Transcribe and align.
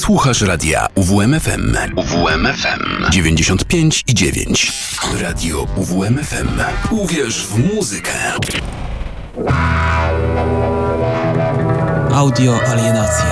Słuchasz 0.00 0.42
radia 0.42 0.86
UWMFM. 0.94 1.76
UWMFM 1.96 3.10
95 3.10 4.04
i 4.06 4.14
9. 4.14 4.72
Radio 5.20 5.66
UWMFM. 5.76 6.48
Uwierz 6.90 7.46
w 7.46 7.74
muzykę. 7.74 8.12
Audio 12.12 12.60
alienacje. 12.66 13.26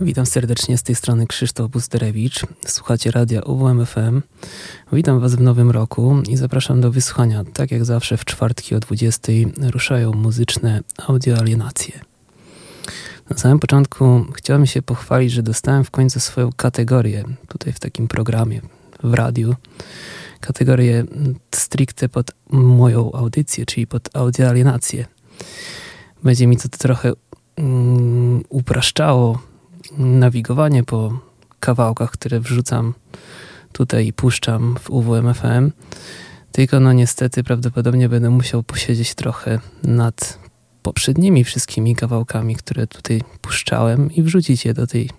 Witam 0.00 0.26
serdecznie 0.26 0.78
z 0.78 0.82
tej 0.82 0.94
strony 0.94 1.26
Krzysztof 1.26 1.70
Busterewicz. 1.70 2.40
Słuchacie 2.66 3.10
radia 3.10 3.40
UWMFM. 3.40 4.22
Witam 4.92 5.20
Was 5.20 5.34
w 5.34 5.40
nowym 5.40 5.70
roku 5.70 6.22
i 6.28 6.36
zapraszam 6.36 6.80
do 6.80 6.90
wysłuchania. 6.90 7.44
Tak 7.52 7.70
jak 7.70 7.84
zawsze 7.84 8.16
w 8.16 8.24
czwartki 8.24 8.74
o 8.74 8.80
20 8.80 9.32
ruszają 9.70 10.12
muzyczne 10.12 10.80
audio 11.08 11.38
alienacje. 11.38 12.12
Na 13.30 13.36
samym 13.36 13.58
początku 13.58 14.26
chciałem 14.34 14.66
się 14.66 14.82
pochwalić, 14.82 15.32
że 15.32 15.42
dostałem 15.42 15.84
w 15.84 15.90
końcu 15.90 16.20
swoją 16.20 16.50
kategorię 16.56 17.24
tutaj 17.48 17.72
w 17.72 17.80
takim 17.80 18.08
programie 18.08 18.60
w 19.02 19.14
radiu. 19.14 19.54
Kategorię 20.40 21.04
stricte 21.54 22.08
pod 22.08 22.30
moją 22.50 23.12
audycję, 23.12 23.66
czyli 23.66 23.86
pod 23.86 24.16
audioalienację. 24.16 25.06
Będzie 26.22 26.46
mi 26.46 26.56
to 26.56 26.68
trochę 26.68 27.12
um, 27.58 28.42
upraszczało 28.48 29.42
nawigowanie 29.98 30.84
po 30.84 31.18
kawałkach, 31.60 32.10
które 32.10 32.40
wrzucam 32.40 32.94
tutaj 33.72 34.06
i 34.06 34.12
puszczam 34.12 34.76
w 34.80 34.90
UWMFM. 34.90 35.70
Tylko 36.52 36.80
no 36.80 36.92
niestety 36.92 37.44
prawdopodobnie 37.44 38.08
będę 38.08 38.30
musiał 38.30 38.62
posiedzieć 38.62 39.14
trochę 39.14 39.60
nad 39.82 40.38
poprzednimi 40.82 41.44
wszystkimi 41.44 41.96
kawałkami, 41.96 42.56
które 42.56 42.86
tutaj 42.86 43.20
puszczałem 43.40 44.12
i 44.12 44.22
wrzucić 44.22 44.64
je 44.64 44.74
do 44.74 44.86
tej, 44.86 45.10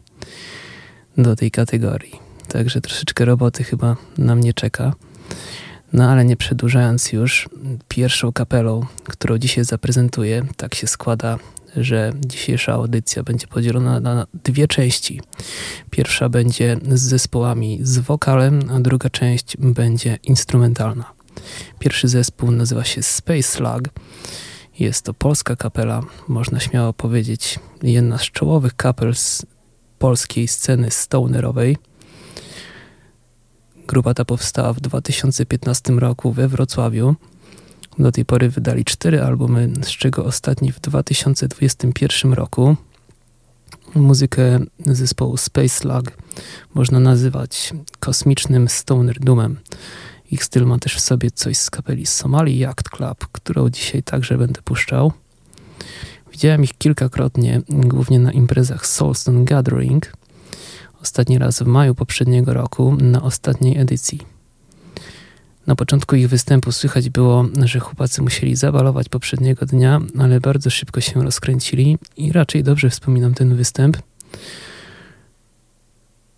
do 1.17 1.35
tej 1.35 1.51
kategorii. 1.51 2.19
Także 2.47 2.81
troszeczkę 2.81 3.25
roboty 3.25 3.63
chyba 3.63 3.97
na 4.17 4.35
mnie 4.35 4.53
czeka. 4.53 4.93
No 5.93 6.09
ale 6.09 6.25
nie 6.25 6.37
przedłużając 6.37 7.11
już, 7.11 7.49
pierwszą 7.87 8.33
kapelą, 8.33 8.85
którą 9.03 9.37
dzisiaj 9.37 9.65
zaprezentuję, 9.65 10.45
tak 10.57 10.75
się 10.75 10.87
składa, 10.87 11.39
że 11.77 12.13
dzisiejsza 12.25 12.73
audycja 12.73 13.23
będzie 13.23 13.47
podzielona 13.47 13.99
na 13.99 14.27
dwie 14.43 14.67
części. 14.67 15.21
Pierwsza 15.89 16.29
będzie 16.29 16.77
z 16.91 17.01
zespołami 17.01 17.79
z 17.81 17.99
wokalem, 17.99 18.59
a 18.71 18.79
druga 18.79 19.09
część 19.09 19.57
będzie 19.57 20.17
instrumentalna. 20.23 21.13
Pierwszy 21.79 22.07
zespół 22.07 22.51
nazywa 22.51 22.83
się 22.83 23.03
Space 23.03 23.43
Slug 23.43 23.83
jest 24.79 25.05
to 25.05 25.13
polska 25.13 25.55
kapela, 25.55 26.01
można 26.27 26.59
śmiało 26.59 26.93
powiedzieć, 26.93 27.59
jedna 27.83 28.17
z 28.17 28.21
czołowych 28.21 28.75
kapel 28.75 29.15
z 29.15 29.45
polskiej 29.99 30.47
sceny 30.47 30.91
stonerowej. 30.91 31.77
Grupa 33.87 34.13
ta 34.13 34.25
powstała 34.25 34.73
w 34.73 34.79
2015 34.79 35.93
roku 35.93 36.31
we 36.31 36.47
Wrocławiu. 36.47 37.15
Do 37.99 38.11
tej 38.11 38.25
pory 38.25 38.49
wydali 38.49 38.85
cztery 38.85 39.21
albumy, 39.21 39.69
z 39.81 39.87
czego 39.87 40.25
ostatni 40.25 40.71
w 40.71 40.79
2021 40.79 42.33
roku. 42.33 42.75
Muzykę 43.95 44.59
zespołu 44.85 45.37
Space 45.37 45.69
Slug 45.69 46.11
można 46.73 46.99
nazywać 46.99 47.73
kosmicznym 47.99 48.69
stoner 48.69 49.19
doomem. 49.19 49.59
Ich 50.33 50.43
styl 50.43 50.65
ma 50.65 50.79
też 50.79 50.95
w 50.95 50.99
sobie 50.99 51.31
coś 51.31 51.57
z 51.57 51.69
kapeli 51.69 52.05
Somali 52.05 52.59
Yacht 52.59 52.89
Club, 52.89 53.27
którą 53.31 53.69
dzisiaj 53.69 54.03
także 54.03 54.37
będę 54.37 54.61
puszczał. 54.61 55.13
Widziałem 56.31 56.63
ich 56.63 56.77
kilkakrotnie, 56.77 57.61
głównie 57.69 58.19
na 58.19 58.31
imprezach 58.31 58.87
Soulstone 58.87 59.45
Gathering. 59.45 60.13
Ostatni 61.01 61.37
raz 61.37 61.59
w 61.59 61.65
maju 61.65 61.95
poprzedniego 61.95 62.53
roku, 62.53 62.95
na 62.95 63.21
ostatniej 63.21 63.77
edycji. 63.77 64.19
Na 65.67 65.75
początku 65.75 66.15
ich 66.15 66.29
występu 66.29 66.71
słychać 66.71 67.09
było, 67.09 67.45
że 67.63 67.79
chłopacy 67.79 68.21
musieli 68.21 68.55
zabalować 68.55 69.09
poprzedniego 69.09 69.65
dnia, 69.65 70.01
ale 70.19 70.39
bardzo 70.39 70.69
szybko 70.69 71.01
się 71.01 71.23
rozkręcili 71.23 71.97
i 72.17 72.31
raczej 72.31 72.63
dobrze 72.63 72.89
wspominam 72.89 73.33
ten 73.33 73.55
występ. 73.55 73.97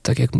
Tak 0.01 0.19
jak 0.19 0.31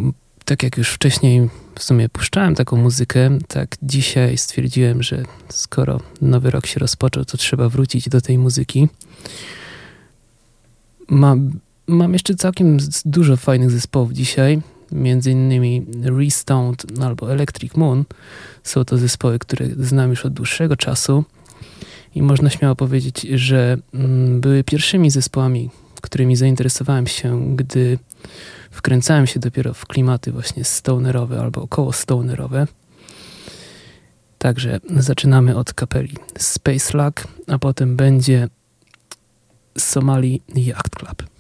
tak 0.46 0.64
jak 0.64 0.78
już 0.78 0.90
wcześniej 0.90 1.50
w 1.76 1.84
sumie 1.84 2.10
puszczałem 2.10 2.56
taką 2.56 2.78
muzykę, 2.78 3.38
tak 3.48 3.76
dzisiaj 3.84 4.38
stwierdziłem, 4.38 5.04
że 5.04 5.24
skoro 5.50 6.00
nowy 6.22 6.52
rok 6.52 6.66
się 6.66 6.80
rozpoczął, 6.80 7.26
to 7.26 7.38
trzeba 7.38 7.70
wrócić 7.70 8.10
do 8.10 8.22
tej 8.22 8.38
muzyki. 8.38 8.88
Mam, 11.10 11.60
mam 11.88 12.14
jeszcze 12.14 12.36
całkiem 12.36 12.78
dużo 13.06 13.38
fajnych 13.38 13.72
zespołów 13.72 14.12
dzisiaj, 14.12 14.62
między 14.92 15.32
innymi 15.32 15.86
Restoned 16.04 16.86
albo 17.02 17.32
Electric 17.32 17.76
Moon. 17.76 18.04
Są 18.64 18.86
to 18.86 18.98
zespoły, 18.98 19.40
które 19.40 19.68
znam 19.80 20.10
już 20.10 20.26
od 20.26 20.34
dłuższego 20.34 20.78
czasu 20.78 21.24
i 22.16 22.22
można 22.22 22.50
śmiało 22.50 22.76
powiedzieć, 22.76 23.22
że 23.22 23.78
mm, 23.94 24.42
były 24.42 24.64
pierwszymi 24.64 25.12
zespołami, 25.12 25.70
którymi 26.02 26.36
zainteresowałem 26.36 27.08
się, 27.08 27.56
gdy 27.56 28.00
wkręcałem 28.76 29.28
się 29.28 29.40
dopiero 29.40 29.74
w 29.74 29.86
klimaty 29.86 30.32
właśnie 30.32 30.64
stonerowe 30.64 31.40
albo 31.40 31.62
około 31.62 31.94
stonerowe. 31.94 32.68
Także 34.38 34.80
zaczynamy 34.98 35.58
od 35.58 35.74
kapeli 35.74 36.18
Space 36.38 36.98
Luck, 36.98 37.28
a 37.48 37.60
potem 37.60 37.96
będzie 37.96 38.48
Somali 39.78 40.42
Yacht 40.56 40.96
Club. 40.96 41.35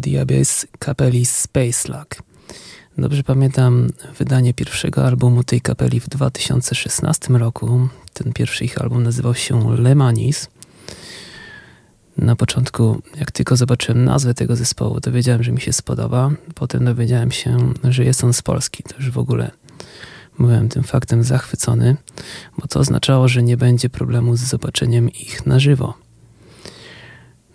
The 0.00 0.20
Abyss 0.20 0.66
kapeli 0.78 1.26
Space 1.26 1.72
Slug. 1.72 2.22
Dobrze 2.98 3.22
pamiętam 3.22 3.88
wydanie 4.18 4.54
pierwszego 4.54 5.06
albumu 5.06 5.44
tej 5.44 5.60
kapeli 5.60 6.00
w 6.00 6.08
2016 6.08 7.34
roku. 7.34 7.88
Ten 8.12 8.32
pierwszy 8.32 8.64
ich 8.64 8.80
album 8.80 9.02
nazywał 9.02 9.34
się 9.34 9.76
Lemanis. 9.76 10.48
Na 12.16 12.36
początku, 12.36 13.02
jak 13.16 13.30
tylko 13.30 13.56
zobaczyłem 13.56 14.04
nazwę 14.04 14.34
tego 14.34 14.56
zespołu, 14.56 15.00
dowiedziałem, 15.00 15.42
że 15.42 15.52
mi 15.52 15.60
się 15.60 15.72
spodoba. 15.72 16.30
Potem 16.54 16.84
dowiedziałem 16.84 17.30
się, 17.30 17.72
że 17.84 18.04
jest 18.04 18.24
on 18.24 18.32
z 18.32 18.42
Polski. 18.42 18.82
To 18.82 18.96
już 18.96 19.10
w 19.10 19.18
ogóle 19.18 19.50
byłem 20.38 20.68
tym 20.68 20.82
faktem 20.82 21.24
zachwycony, 21.24 21.96
bo 22.58 22.66
to 22.66 22.80
oznaczało, 22.80 23.28
że 23.28 23.42
nie 23.42 23.56
będzie 23.56 23.90
problemu 23.90 24.36
z 24.36 24.40
zobaczeniem 24.40 25.10
ich 25.10 25.46
na 25.46 25.58
żywo. 25.58 25.94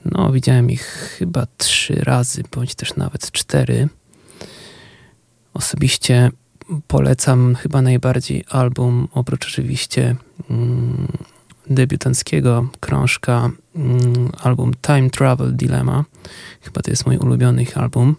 No, 0.05 0.31
widziałem 0.31 0.69
ich 0.69 0.83
chyba 1.17 1.47
trzy 1.57 1.95
razy, 1.95 2.43
bądź 2.51 2.75
też 2.75 2.95
nawet 2.95 3.31
cztery. 3.31 3.89
Osobiście 5.53 6.31
polecam 6.87 7.55
chyba 7.55 7.81
najbardziej 7.81 8.43
album, 8.49 9.07
oprócz 9.13 9.45
oczywiście 9.45 10.15
mm, 10.49 11.07
debiutanckiego 11.69 12.67
krążka, 12.79 13.51
mm, 13.75 14.31
album 14.41 14.71
Time 14.81 15.09
Travel 15.09 15.55
Dilemma. 15.55 16.05
Chyba 16.61 16.81
to 16.81 16.91
jest 16.91 17.05
mój 17.05 17.17
ulubiony 17.17 17.61
ich 17.61 17.77
album. 17.77 18.15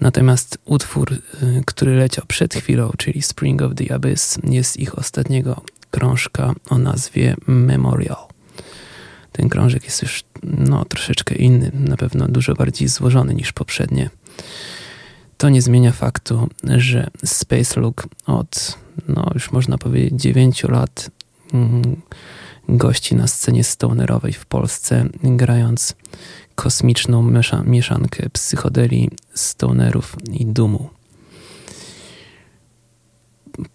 Natomiast 0.00 0.58
utwór, 0.64 1.12
y, 1.12 1.18
który 1.66 1.96
leciał 1.96 2.24
przed 2.28 2.54
chwilą, 2.54 2.90
czyli 2.98 3.22
Spring 3.22 3.62
of 3.62 3.72
the 3.74 3.94
Abyss, 3.94 4.38
jest 4.44 4.76
ich 4.76 4.98
ostatniego 4.98 5.62
krążka 5.90 6.54
o 6.70 6.78
nazwie 6.78 7.36
Memorial. 7.46 8.31
Ten 9.32 9.48
krążek 9.48 9.84
jest 9.84 10.02
już 10.02 10.24
no, 10.42 10.84
troszeczkę 10.84 11.34
inny, 11.34 11.70
na 11.74 11.96
pewno 11.96 12.28
dużo 12.28 12.54
bardziej 12.54 12.88
złożony 12.88 13.34
niż 13.34 13.52
poprzednie. 13.52 14.10
To 15.36 15.48
nie 15.48 15.62
zmienia 15.62 15.92
faktu, 15.92 16.48
że 16.76 17.10
Space 17.24 17.80
Look 17.80 18.06
od, 18.26 18.78
no 19.08 19.30
już 19.34 19.52
można 19.52 19.78
powiedzieć, 19.78 20.20
9 20.20 20.64
lat 20.64 21.10
mm, 21.52 21.96
gości 22.68 23.16
na 23.16 23.26
scenie 23.26 23.64
stonerowej 23.64 24.32
w 24.32 24.46
Polsce, 24.46 25.08
grając 25.22 25.94
kosmiczną 26.54 27.22
miesza 27.22 27.62
mieszankę 27.62 28.30
psychodeli, 28.30 29.10
stonerów 29.34 30.16
i 30.32 30.46
dumu. 30.46 30.90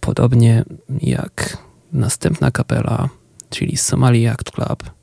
Podobnie 0.00 0.64
jak 1.00 1.58
następna 1.92 2.50
kapela, 2.50 3.08
czyli 3.50 3.76
Somali 3.76 4.22
Yacht 4.22 4.50
Club, 4.50 4.97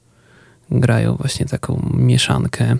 grają 0.72 1.16
właśnie 1.16 1.46
taką 1.46 1.90
mieszankę. 1.98 2.78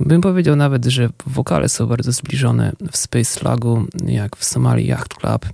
Bym 0.00 0.20
powiedział 0.20 0.56
nawet, 0.56 0.84
że 0.84 1.08
wokale 1.26 1.68
są 1.68 1.86
bardzo 1.86 2.12
zbliżone 2.12 2.72
w 2.92 2.96
Space 2.96 3.24
Slugu, 3.24 3.86
jak 4.06 4.36
w 4.36 4.44
Somali 4.44 4.86
Yacht 4.86 5.14
Club. 5.14 5.46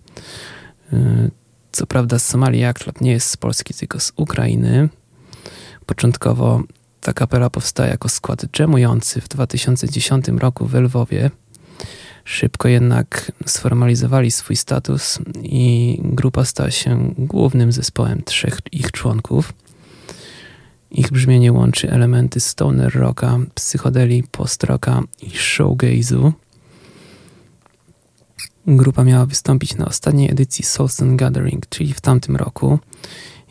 Y, 0.93 1.31
co 1.73 1.87
prawda 1.87 2.19
Somali 2.19 2.59
Yacht 2.61 2.83
Club 2.83 3.01
nie 3.01 3.13
jest 3.13 3.31
z 3.31 3.37
Polski, 3.37 3.75
tylko 3.75 4.01
z 4.01 4.13
Ukrainy. 4.17 4.89
Początkowo 5.87 6.63
ta 7.01 7.13
kapela 7.13 7.51
powstała 7.51 7.89
jako 7.89 8.09
skład 8.09 8.47
dżemujący 8.53 9.21
w 9.21 9.29
2010 9.29 10.29
roku 10.29 10.67
w 10.67 10.75
Lwowie. 10.75 11.31
Szybko 12.25 12.69
jednak 12.69 13.33
sformalizowali 13.47 14.31
swój 14.31 14.57
status 14.57 15.19
i 15.43 15.99
grupa 16.03 16.45
stała 16.45 16.71
się 16.71 17.15
głównym 17.19 17.73
zespołem 17.73 18.23
trzech 18.23 18.59
ich 18.73 18.93
członków. 18.93 19.53
Ich 20.91 21.11
brzmienie 21.13 21.53
łączy 21.53 21.91
elementy 21.91 22.41
stoner 22.41 22.95
rocka, 22.95 23.39
psychodeli, 23.55 24.23
post-rocka 24.23 25.03
i 25.23 25.31
showgaze'u. 25.31 26.33
Grupa 28.67 29.05
miała 29.05 29.27
wystąpić 29.27 29.77
na 29.77 29.87
ostatniej 29.87 30.31
edycji 30.31 30.65
Soulstone 30.65 31.17
Gathering, 31.17 31.69
czyli 31.69 31.95
w 31.95 32.01
tamtym 32.01 32.37
roku, 32.37 32.79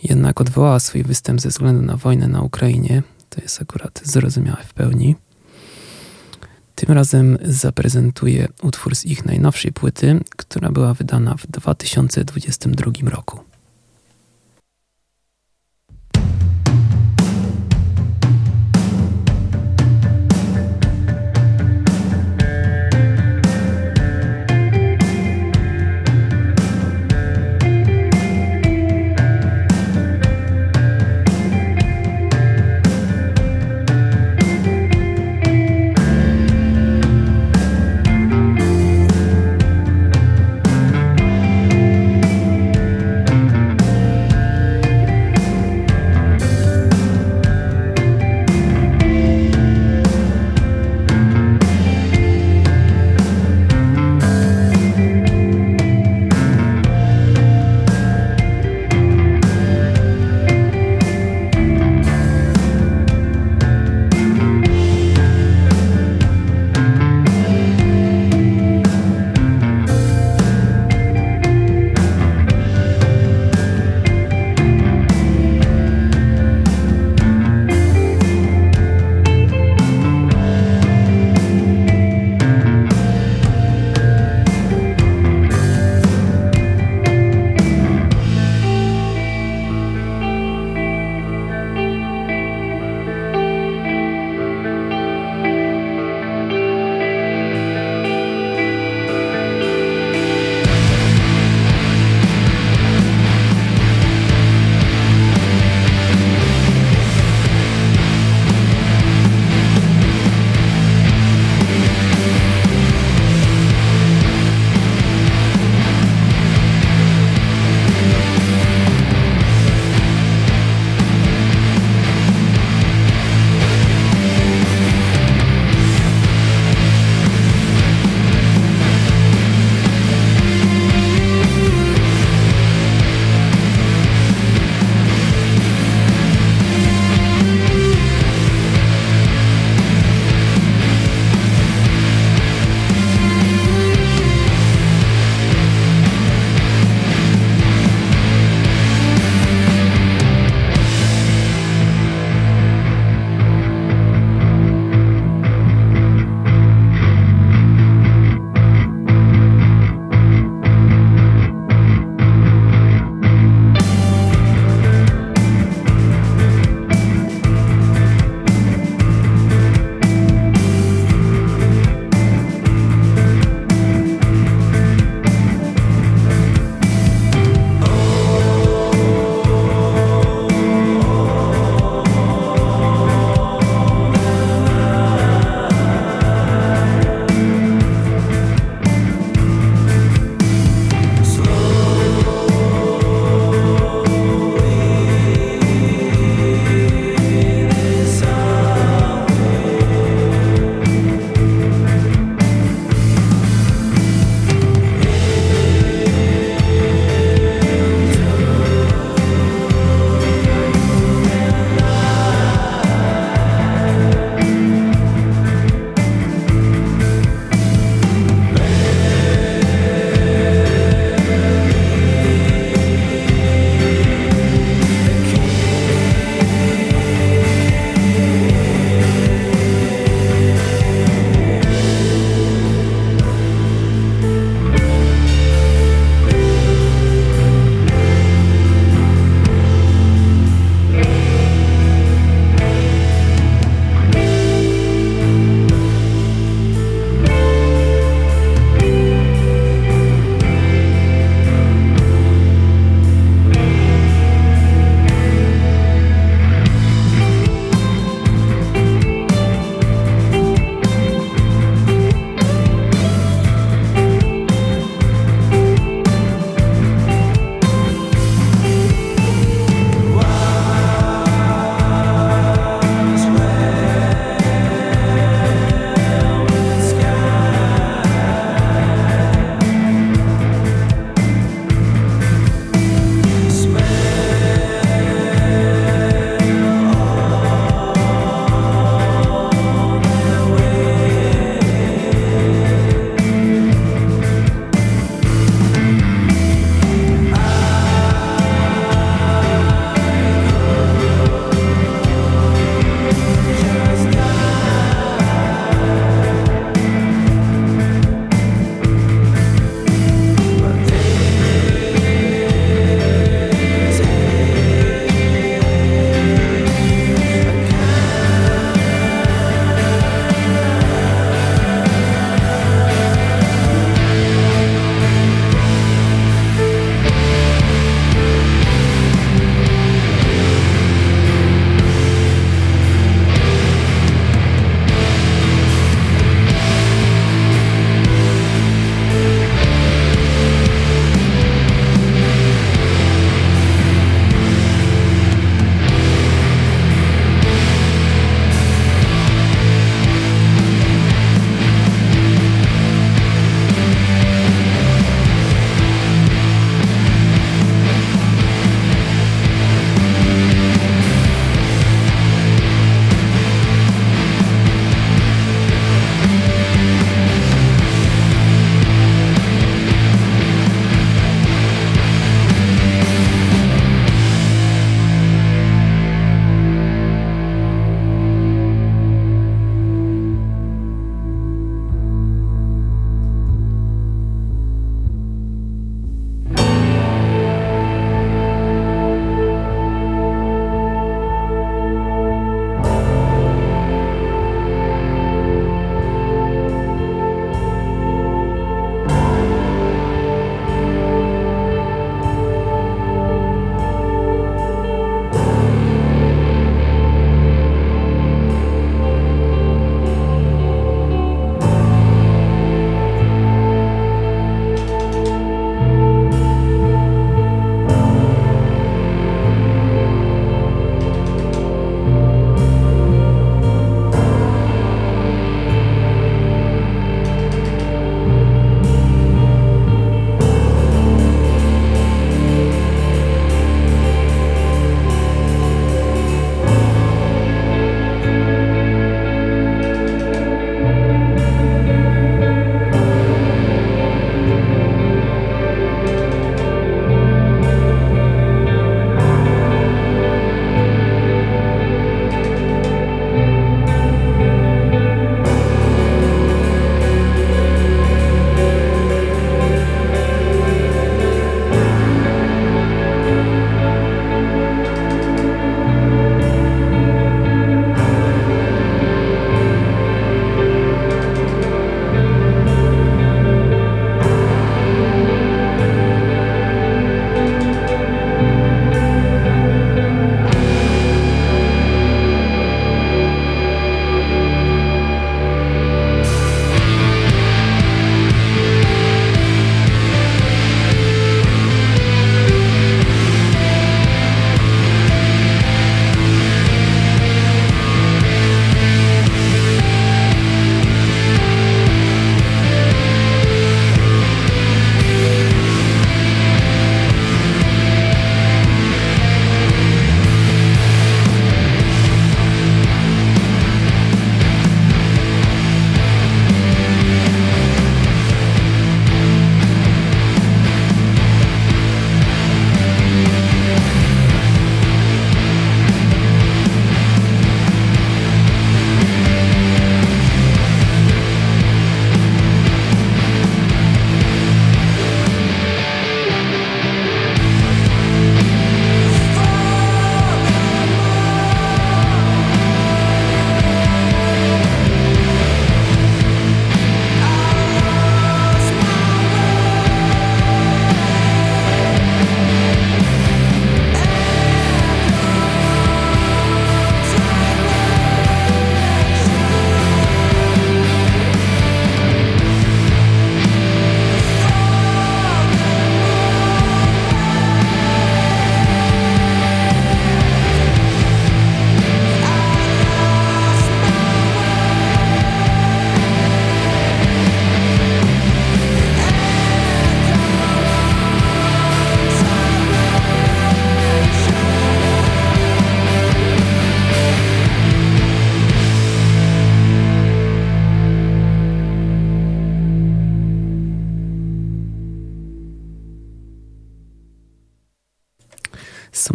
jednak 0.04 0.42
odwołała 0.42 0.80
swój 0.80 1.04
występ 1.04 1.42
ze 1.42 1.50
względu 1.50 1.82
na 1.82 1.98
wojnę 1.98 2.28
na 2.28 2.42
Ukrainie. 2.42 3.04
To 3.30 3.42
jest 3.42 3.62
akurat 3.62 4.02
zrozumiałe 4.04 4.64
w 4.64 4.74
pełni. 4.74 5.16
Tym 6.76 6.92
razem 6.92 7.38
zaprezentuję 7.46 8.48
utwór 8.62 8.96
z 8.96 9.06
ich 9.06 9.26
najnowszej 9.26 9.72
płyty, 9.72 10.20
która 10.38 10.72
była 10.72 10.94
wydana 10.94 11.36
w 11.38 11.48
2022 11.48 13.10
roku. 13.10 13.49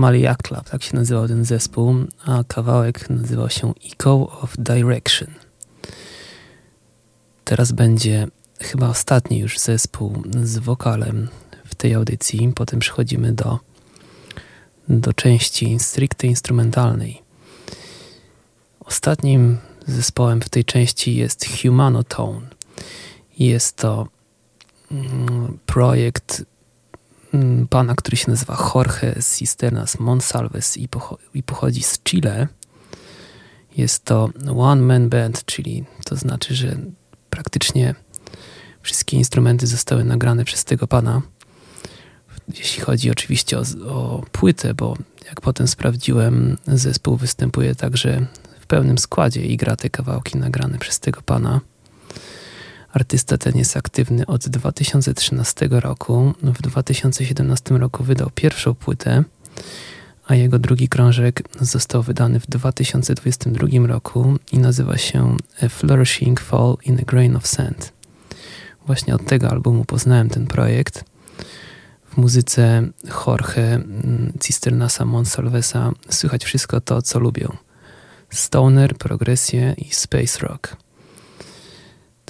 Somalia 0.04 0.34
Club, 0.34 0.70
tak 0.70 0.82
się 0.82 0.96
nazywał 0.96 1.28
ten 1.28 1.44
zespół, 1.44 1.94
a 2.24 2.44
kawałek 2.48 3.10
nazywał 3.10 3.50
się 3.50 3.74
Echo 3.92 4.40
of 4.40 4.54
Direction. 4.58 5.28
Teraz 7.44 7.72
będzie 7.72 8.28
chyba 8.60 8.88
ostatni 8.88 9.38
już 9.38 9.58
zespół 9.58 10.22
z 10.42 10.58
wokalem 10.58 11.28
w 11.64 11.74
tej 11.74 11.94
audycji. 11.94 12.52
Potem 12.54 12.80
przechodzimy 12.80 13.32
do, 13.32 13.58
do 14.88 15.12
części 15.12 15.78
stricte 15.78 16.26
instrumentalnej. 16.26 17.22
Ostatnim 18.80 19.58
zespołem 19.86 20.40
w 20.40 20.48
tej 20.48 20.64
części 20.64 21.16
jest 21.16 21.46
Humanotone. 21.62 22.46
Jest 23.38 23.76
to 23.76 24.08
mm, 24.90 25.58
projekt 25.66 26.44
pana, 27.70 27.94
który 27.94 28.16
się 28.16 28.30
nazywa 28.30 28.70
Jorge 28.74 29.14
Cisternas 29.38 29.98
Monsalves 29.98 30.76
i, 30.76 30.88
pocho 30.88 31.18
i 31.34 31.42
pochodzi 31.42 31.82
z 31.82 31.98
Chile. 31.98 32.48
Jest 33.76 34.04
to 34.04 34.28
one 34.56 34.82
man 34.82 35.08
band, 35.08 35.44
czyli 35.44 35.84
to 36.04 36.16
znaczy, 36.16 36.54
że 36.54 36.76
praktycznie 37.30 37.94
wszystkie 38.82 39.16
instrumenty 39.16 39.66
zostały 39.66 40.04
nagrane 40.04 40.44
przez 40.44 40.64
tego 40.64 40.86
pana. 40.86 41.22
Jeśli 42.48 42.82
chodzi 42.82 43.10
oczywiście 43.10 43.58
o, 43.58 43.62
o 43.88 44.22
płytę, 44.32 44.74
bo 44.74 44.96
jak 45.26 45.40
potem 45.40 45.68
sprawdziłem, 45.68 46.56
zespół 46.66 47.16
występuje 47.16 47.74
także 47.74 48.26
w 48.60 48.66
pełnym 48.66 48.98
składzie 48.98 49.46
i 49.46 49.56
gra 49.56 49.76
te 49.76 49.90
kawałki 49.90 50.38
nagrane 50.38 50.78
przez 50.78 51.00
tego 51.00 51.22
pana. 51.22 51.60
Artysta 52.94 53.38
ten 53.38 53.56
jest 53.56 53.76
aktywny 53.76 54.26
od 54.26 54.48
2013 54.48 55.68
roku. 55.70 56.34
W 56.42 56.62
2017 56.62 57.78
roku 57.78 58.04
wydał 58.04 58.30
pierwszą 58.34 58.74
płytę, 58.74 59.24
a 60.26 60.34
jego 60.34 60.58
drugi 60.58 60.88
krążek 60.88 61.48
został 61.60 62.02
wydany 62.02 62.40
w 62.40 62.46
2022 62.46 63.86
roku 63.86 64.38
i 64.52 64.58
nazywa 64.58 64.98
się 64.98 65.36
A 65.62 65.68
Flourishing 65.68 66.40
Fall 66.40 66.76
in 66.84 66.98
a 67.00 67.02
Grain 67.02 67.36
of 67.36 67.46
Sand. 67.46 67.92
Właśnie 68.86 69.14
od 69.14 69.26
tego 69.26 69.50
albumu 69.50 69.84
poznałem 69.84 70.28
ten 70.28 70.46
projekt. 70.46 71.04
W 72.12 72.16
muzyce 72.16 72.88
Jorge 73.26 73.58
mm, 73.58 74.32
Cisternasa 74.40 75.04
Monsalvesa 75.04 75.92
słychać 76.08 76.44
wszystko 76.44 76.80
to, 76.80 77.02
co 77.02 77.18
lubią. 77.18 77.56
Stoner, 78.30 78.96
progresję 78.96 79.74
i 79.78 79.94
space 79.94 80.46
rock. 80.46 80.83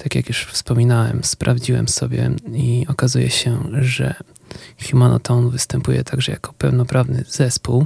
Tak 0.05 0.15
jak 0.15 0.27
już 0.29 0.45
wspominałem, 0.45 1.23
sprawdziłem 1.23 1.87
sobie 1.87 2.31
i 2.53 2.85
okazuje 2.89 3.29
się, 3.29 3.59
że 3.81 4.15
Humanotone 4.89 5.49
występuje 5.49 6.03
także 6.03 6.31
jako 6.31 6.53
pełnoprawny 6.53 7.23
zespół. 7.29 7.85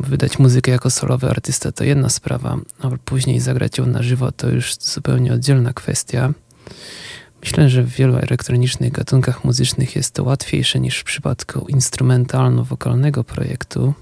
Wydać 0.00 0.38
muzykę 0.38 0.70
jako 0.70 0.90
solowy 0.90 1.30
artysta 1.30 1.72
to 1.72 1.84
jedna 1.84 2.08
sprawa, 2.08 2.58
a 2.80 2.88
później 3.04 3.40
zagrać 3.40 3.78
ją 3.78 3.86
na 3.86 4.02
żywo 4.02 4.32
to 4.32 4.48
już 4.48 4.76
zupełnie 4.76 5.32
oddzielna 5.32 5.72
kwestia. 5.72 6.32
Myślę, 7.40 7.68
że 7.68 7.82
w 7.82 7.88
wielu 7.88 8.16
elektronicznych 8.16 8.92
gatunkach 8.92 9.44
muzycznych 9.44 9.96
jest 9.96 10.14
to 10.14 10.24
łatwiejsze 10.24 10.80
niż 10.80 10.98
w 10.98 11.04
przypadku 11.04 11.66
instrumentalno-wokalnego 11.68 13.24
projektu. 13.24 13.94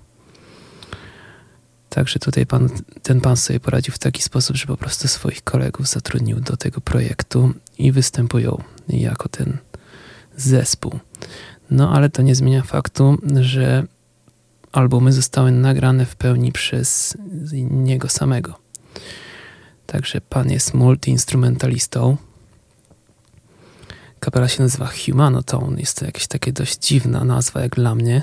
Także 1.88 2.18
tutaj 2.18 2.46
pan, 2.46 2.68
ten 3.02 3.20
pan 3.20 3.36
sobie 3.36 3.60
poradził 3.60 3.94
w 3.94 3.98
taki 3.98 4.22
sposób, 4.22 4.56
że 4.56 4.66
po 4.66 4.76
prostu 4.76 5.08
swoich 5.08 5.44
kolegów 5.44 5.88
zatrudnił 5.88 6.40
do 6.40 6.56
tego 6.56 6.80
projektu 6.80 7.54
i 7.78 7.92
występują 7.92 8.62
jako 8.88 9.28
ten 9.28 9.58
zespół. 10.36 10.98
No 11.70 11.92
ale 11.92 12.10
to 12.10 12.22
nie 12.22 12.34
zmienia 12.34 12.62
faktu, 12.62 13.18
że 13.40 13.86
albumy 14.72 15.12
zostały 15.12 15.52
nagrane 15.52 16.06
w 16.06 16.16
pełni 16.16 16.52
przez 16.52 17.16
niego 17.70 18.08
samego. 18.08 18.58
Także 19.86 20.20
pan 20.20 20.50
jest 20.50 20.74
multiinstrumentalistą. 20.74 22.16
Kapela 24.20 24.48
się 24.48 24.62
nazywa 24.62 24.90
Humanotone. 25.06 25.80
Jest 25.80 25.98
to 25.98 26.04
jakaś 26.04 26.26
takie 26.26 26.52
dość 26.52 26.78
dziwna 26.78 27.24
nazwa 27.24 27.60
jak 27.60 27.74
dla 27.74 27.94
mnie. 27.94 28.22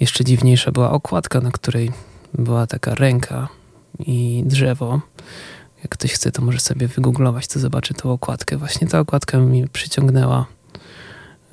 Jeszcze 0.00 0.24
dziwniejsza 0.24 0.72
była 0.72 0.90
okładka, 0.90 1.40
na 1.40 1.50
której 1.50 1.92
była 2.38 2.66
taka 2.66 2.94
ręka 2.94 3.48
i 3.98 4.42
drzewo. 4.46 5.00
Jak 5.78 5.88
ktoś 5.88 6.12
chce, 6.12 6.32
to 6.32 6.42
może 6.42 6.60
sobie 6.60 6.88
wygooglować, 6.88 7.46
to 7.46 7.60
zobaczy 7.60 7.94
tą 7.94 8.12
okładkę. 8.12 8.56
Właśnie 8.56 8.88
ta 8.88 9.00
okładka 9.00 9.38
mi 9.38 9.68
przyciągnęła, 9.68 10.46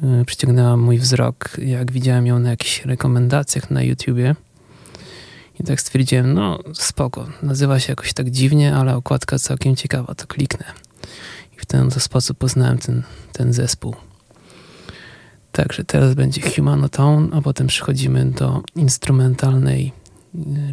yy, 0.01 0.25
przyciągnęła 0.25 0.77
mój 0.77 0.99
wzrok, 0.99 1.49
jak 1.57 1.91
widziałem 1.91 2.27
ją 2.27 2.39
na 2.39 2.49
jakichś 2.49 2.85
rekomendacjach 2.85 3.71
na 3.71 3.83
YouTubie. 3.83 4.35
I 5.59 5.63
tak 5.63 5.81
stwierdziłem, 5.81 6.33
no 6.33 6.59
spoko, 6.73 7.27
nazywa 7.43 7.79
się 7.79 7.91
jakoś 7.91 8.13
tak 8.13 8.29
dziwnie, 8.29 8.75
ale 8.75 8.95
okładka 8.95 9.39
całkiem 9.39 9.75
ciekawa, 9.75 10.15
to 10.15 10.27
kliknę. 10.27 10.65
I 11.57 11.59
w 11.59 11.65
ten 11.65 11.91
sposób 11.91 12.37
poznałem 12.37 12.77
ten, 12.77 13.03
ten 13.31 13.53
zespół. 13.53 13.95
Także 15.51 15.83
teraz 15.83 16.13
będzie 16.13 16.41
Humanotone, 16.41 17.27
a 17.37 17.41
potem 17.41 17.67
przechodzimy 17.67 18.25
do 18.25 18.61
instrumentalnej 18.75 19.91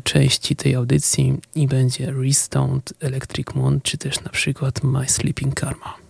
części 0.04 0.56
tej 0.56 0.74
audycji 0.74 1.38
i 1.54 1.66
będzie 1.66 2.12
Restoned 2.12 2.92
Electric 3.00 3.54
Moon, 3.54 3.80
czy 3.80 3.98
też 3.98 4.20
na 4.20 4.30
przykład 4.30 4.82
My 4.82 5.08
Sleeping 5.08 5.54
Karma. 5.54 6.09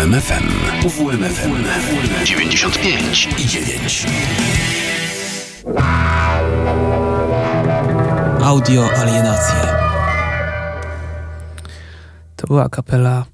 UWMFM. 0.00 0.44
UWMFM 0.86 1.52
95 2.24 3.28
i 3.38 3.46
9. 3.46 4.06
Audio 8.42 8.88
alienacje. 8.96 9.54
To 12.36 12.46
była 12.46 12.68
kapela 12.68 13.24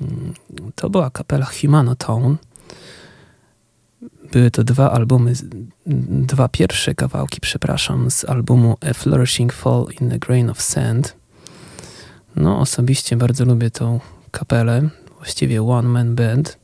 mm, 0.00 0.34
to 0.74 0.90
była 0.90 1.10
kapela 1.10 1.46
Humanotone. 1.46 2.36
Były 4.32 4.50
to 4.50 4.64
dwa 4.64 4.92
albumy, 4.92 5.32
dwa 6.26 6.48
pierwsze 6.48 6.94
kawałki, 6.94 7.40
przepraszam, 7.40 8.10
z 8.10 8.24
albumu 8.24 8.76
A 8.90 8.94
Flourishing 8.94 9.52
Fall 9.52 9.86
in 10.00 10.12
a 10.12 10.18
Grain 10.18 10.50
of 10.50 10.62
Sand. 10.62 11.16
No, 12.36 12.60
osobiście 12.60 13.16
bardzo 13.16 13.44
lubię 13.44 13.70
tą 13.70 14.00
kapelę, 14.30 14.88
właściwie 15.26 15.62
one 15.62 15.88
man 15.88 16.14
band. 16.14 16.58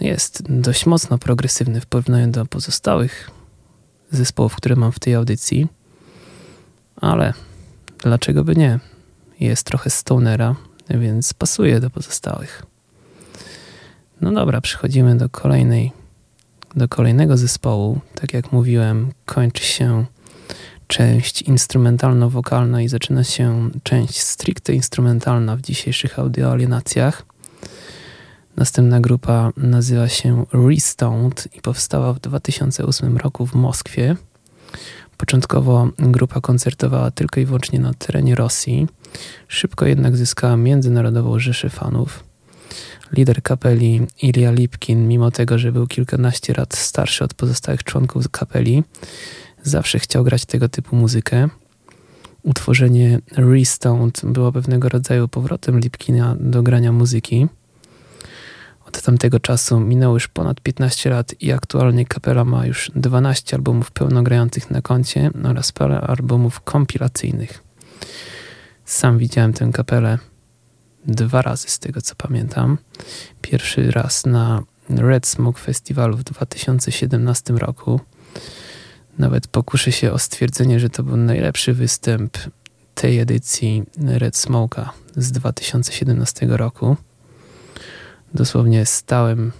Jest 0.00 0.42
dość 0.48 0.86
mocno 0.86 1.18
progresywny 1.18 1.80
w 1.80 1.86
porównaniu 1.86 2.30
do 2.30 2.46
pozostałych 2.46 3.30
zespołów, 4.10 4.56
które 4.56 4.76
mam 4.76 4.92
w 4.92 4.98
tej 4.98 5.14
audycji, 5.14 5.66
ale 6.96 7.32
dlaczego 7.98 8.44
by 8.44 8.56
nie? 8.56 8.80
Jest 9.40 9.66
trochę 9.66 9.90
stonera, 9.90 10.56
więc 10.90 11.34
pasuje 11.34 11.80
do 11.80 11.90
pozostałych. 11.90 12.62
No 14.20 14.32
dobra, 14.32 14.60
przechodzimy 14.60 15.16
do 15.16 15.28
kolejnej, 15.28 15.92
do 16.76 16.88
kolejnego 16.88 17.36
zespołu. 17.36 18.00
Tak 18.14 18.32
jak 18.34 18.52
mówiłem, 18.52 19.12
kończy 19.26 19.64
się 19.64 20.06
część 20.92 21.42
instrumentalno-wokalna 21.42 22.82
i 22.82 22.88
zaczyna 22.88 23.24
się 23.24 23.70
część 23.82 24.20
stricte 24.20 24.72
instrumentalna 24.72 25.56
w 25.56 25.60
dzisiejszych 25.60 26.18
audioalienacjach. 26.18 27.22
Następna 28.56 29.00
grupa 29.00 29.52
nazywa 29.56 30.08
się 30.08 30.44
Restoned 30.52 31.48
i 31.56 31.60
powstała 31.60 32.12
w 32.12 32.20
2008 32.20 33.16
roku 33.16 33.46
w 33.46 33.54
Moskwie. 33.54 34.16
Początkowo 35.16 35.88
grupa 35.98 36.40
koncertowała 36.40 37.10
tylko 37.10 37.40
i 37.40 37.44
wyłącznie 37.44 37.80
na 37.80 37.94
terenie 37.94 38.34
Rosji. 38.34 38.86
Szybko 39.48 39.86
jednak 39.86 40.16
zyskała 40.16 40.56
międzynarodową 40.56 41.38
rzeszę 41.38 41.70
fanów. 41.70 42.24
Lider 43.12 43.42
kapeli 43.42 44.06
Ilya 44.22 44.50
Lipkin, 44.52 45.08
mimo 45.08 45.30
tego, 45.30 45.58
że 45.58 45.72
był 45.72 45.86
kilkanaście 45.86 46.54
lat 46.56 46.76
starszy 46.76 47.24
od 47.24 47.34
pozostałych 47.34 47.84
członków 47.84 48.28
kapeli, 48.28 48.82
zawsze 49.62 49.98
chciał 49.98 50.24
grać 50.24 50.44
tego 50.44 50.68
typu 50.68 50.96
muzykę. 50.96 51.48
Utworzenie 52.42 53.18
Restoned 53.36 54.20
było 54.24 54.52
pewnego 54.52 54.88
rodzaju 54.88 55.28
powrotem 55.28 55.80
Lipkina 55.80 56.36
do 56.40 56.62
grania 56.62 56.92
muzyki. 56.92 57.46
Od 58.86 59.02
tamtego 59.02 59.40
czasu 59.40 59.80
minęło 59.80 60.14
już 60.14 60.28
ponad 60.28 60.60
15 60.60 61.10
lat 61.10 61.34
i 61.40 61.52
aktualnie 61.52 62.06
kapela 62.06 62.44
ma 62.44 62.66
już 62.66 62.90
12 62.94 63.56
albumów 63.56 63.90
pełnogrających 63.90 64.70
na 64.70 64.82
koncie 64.82 65.30
oraz 65.44 65.72
parę 65.72 66.00
albumów 66.00 66.60
kompilacyjnych. 66.60 67.62
Sam 68.84 69.18
widziałem 69.18 69.52
tę 69.52 69.70
kapelę 69.72 70.18
dwa 71.06 71.42
razy 71.42 71.68
z 71.68 71.78
tego 71.78 72.02
co 72.02 72.14
pamiętam. 72.14 72.78
Pierwszy 73.42 73.90
raz 73.90 74.26
na 74.26 74.62
Red 74.90 75.26
Smoke 75.26 75.60
Festiwalu 75.60 76.16
w 76.16 76.24
2017 76.24 77.54
roku. 77.54 78.00
Nawet 79.22 79.46
pokuszę 79.46 79.92
się 79.92 80.12
o 80.12 80.18
stwierdzenie, 80.18 80.80
że 80.80 80.90
to 80.90 81.02
był 81.02 81.16
najlepszy 81.16 81.72
występ 81.74 82.38
tej 82.94 83.18
edycji 83.18 83.82
Red 83.98 84.34
Smoke'a 84.34 84.88
z 85.16 85.32
2017 85.32 86.46
roku. 86.46 86.96
Dosłownie 88.34 88.86
stałem 88.86 89.52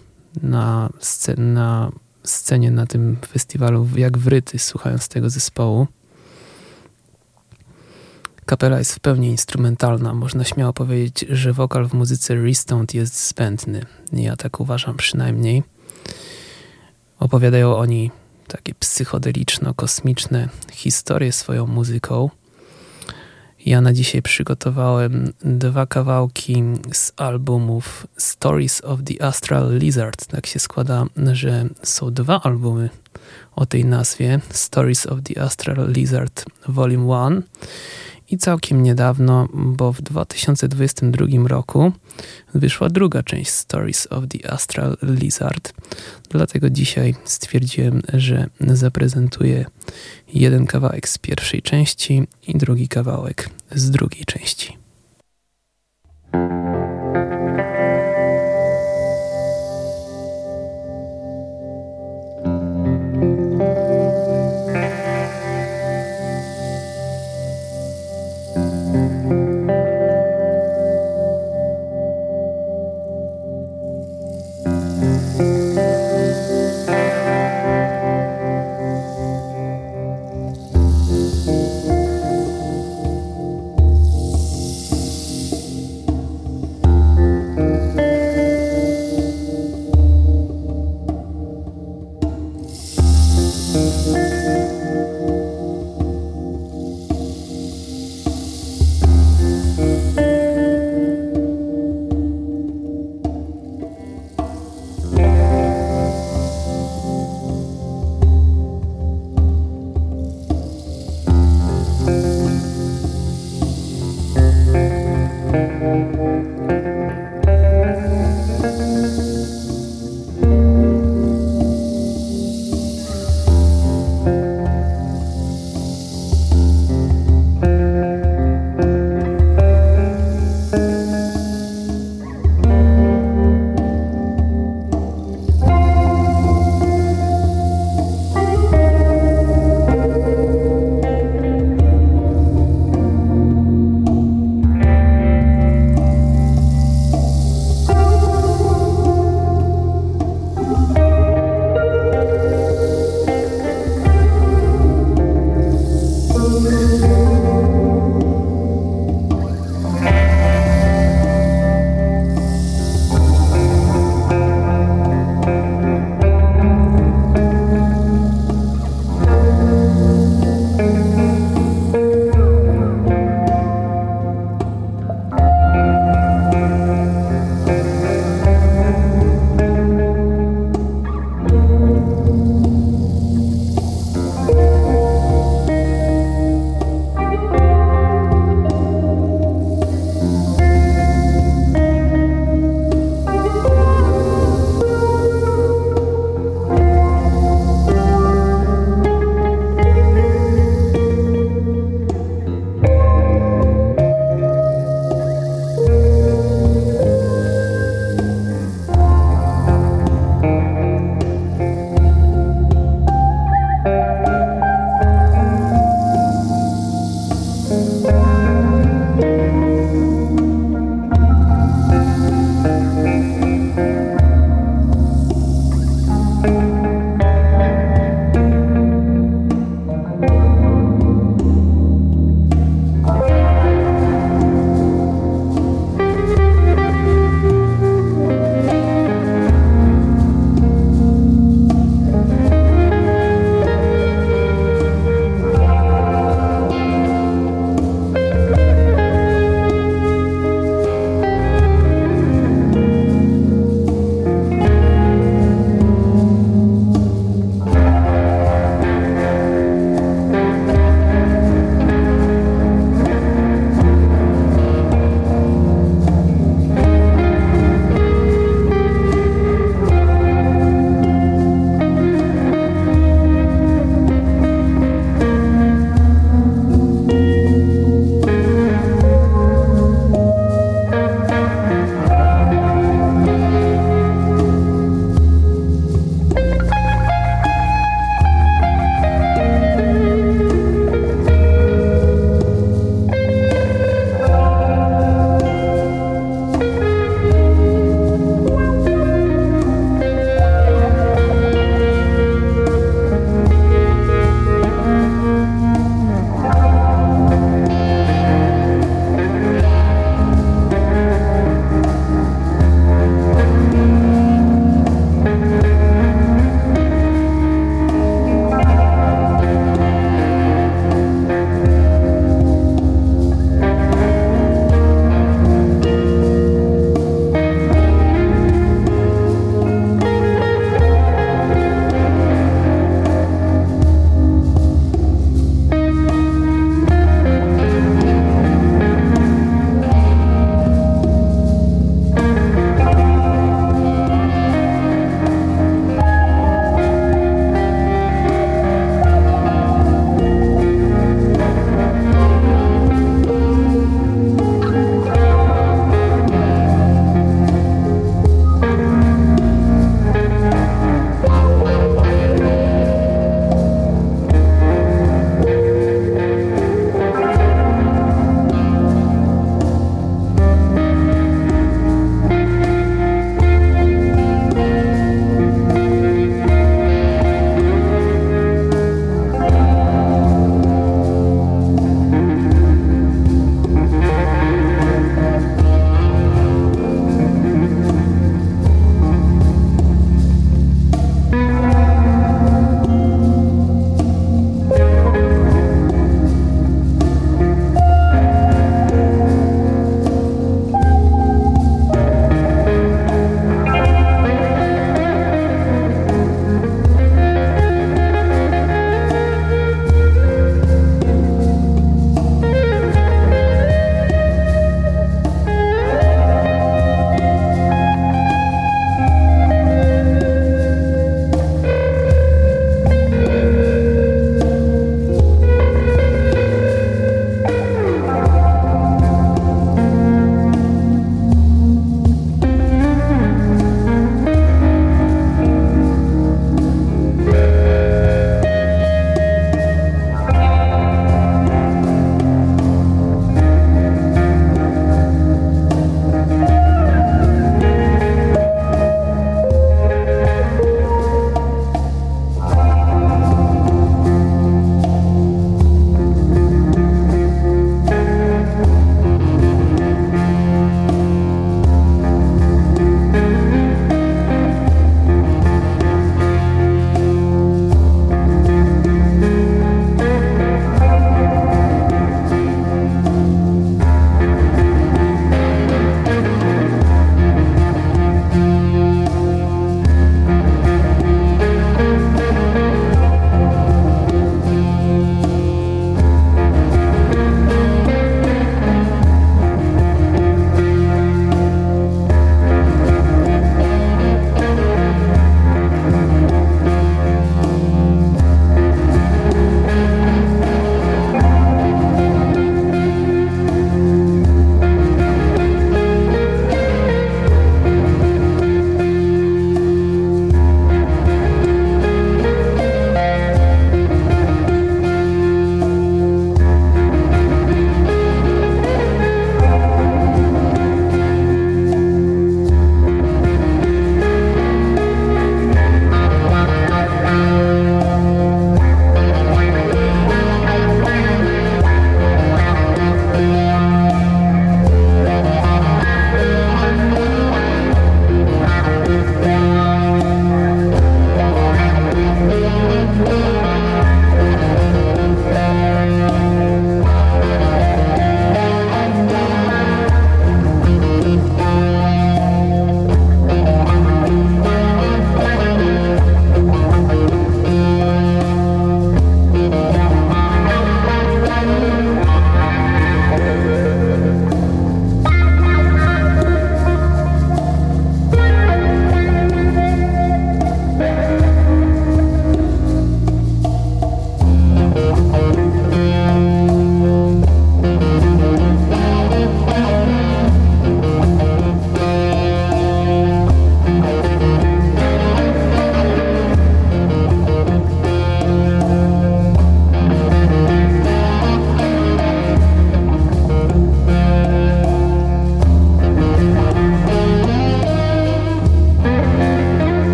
na, 0.42 0.90
na 1.36 1.92
scenie 2.24 2.70
na 2.70 2.86
tym 2.86 3.16
festiwalu 3.26 3.88
jak 3.96 4.18
wryty, 4.18 4.58
słuchając 4.58 5.08
tego 5.08 5.30
zespołu. 5.30 5.86
Kapela 8.46 8.78
jest 8.78 8.94
w 8.94 9.00
pełni 9.00 9.28
instrumentalna. 9.28 10.14
Można 10.14 10.44
śmiało 10.44 10.72
powiedzieć, 10.72 11.24
że 11.30 11.52
wokal 11.52 11.88
w 11.88 11.94
muzyce 11.94 12.34
Restoned 12.34 12.94
jest 12.94 13.28
zbędny. 13.28 13.86
Ja 14.12 14.36
tak 14.36 14.60
uważam 14.60 14.96
przynajmniej. 14.96 15.62
Opowiadają 17.18 17.76
oni 17.76 18.10
takie 18.49 18.74
psychodeliczno-kosmiczne 18.74 20.49
historie 20.72 21.32
swoją 21.32 21.66
muzyką. 21.66 22.30
Ja 23.66 23.80
na 23.80 23.93
dzisiaj 23.93 24.22
przygotowałem 24.22 25.32
dwa 25.45 25.86
kawałki 25.86 26.62
z 26.93 27.12
albumów 27.16 28.07
Stories 28.16 28.84
of 28.84 29.01
the 29.05 29.24
Astral 29.24 29.78
Lizard. 29.78 30.26
Tak 30.26 30.47
się 30.47 30.59
składa, 30.59 31.05
że 31.32 31.68
są 31.82 32.11
dwa 32.11 32.40
albumy 32.43 32.90
o 33.57 33.66
tej 33.66 33.84
nazwie 33.84 34.40
Stories 34.51 35.07
of 35.07 35.18
the 35.22 35.43
Astral 35.43 35.93
Lizard 35.93 36.45
Volume 36.68 37.14
1 37.14 37.43
i 38.33 38.39
całkiem 38.39 38.83
niedawno, 38.83 39.49
bo 39.55 39.93
w 39.93 40.03
2022 40.03 41.26
roku 41.49 41.93
wyszła 42.55 42.89
druga 42.89 43.22
część 43.22 43.51
Stories 43.51 44.09
of 44.11 44.24
the 44.28 44.53
Astral 44.53 44.97
Lizard. 45.03 45.72
Dlatego 46.30 46.70
dzisiaj 46.70 47.14
stwierdziłem, 47.24 48.03
że 48.12 48.47
zaprezentuję 48.61 49.64
jeden 50.35 50.66
kawałek 50.66 51.09
z 51.09 51.18
pierwszej 51.18 51.62
części 51.62 52.22
i 52.49 52.59
drugi 52.59 52.89
kawałek 52.89 53.49
z 53.74 53.91
drugiej 53.91 54.24
części. 54.24 54.78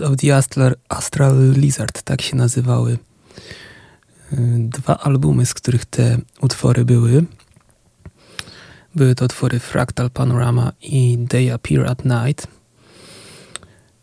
Of 0.00 0.16
the 0.16 0.36
Astral, 0.36 0.74
Astral 0.88 1.52
Lizard, 1.52 2.02
tak 2.02 2.22
się 2.22 2.36
nazywały. 2.36 2.98
Y, 4.32 4.36
dwa 4.58 4.98
albumy, 4.98 5.46
z 5.46 5.54
których 5.54 5.84
te 5.84 6.18
utwory 6.40 6.84
były. 6.84 7.24
Były 8.94 9.14
to 9.14 9.24
utwory 9.24 9.58
Fractal 9.58 10.10
Panorama 10.10 10.72
i 10.82 11.18
They 11.28 11.54
Appear 11.54 11.86
at 11.86 12.04
Night. 12.04 12.46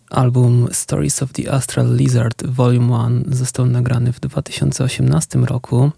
Album 0.10 0.68
Stories 0.72 1.24
of 1.24 1.34
the 1.34 1.52
Astral 1.52 1.96
Lizard 1.96 2.46
Volume 2.46 3.04
1 3.04 3.36
został 3.36 3.66
nagrany 3.66 4.14
w 4.14 4.20
2018 4.20 5.40
roku 5.40 5.92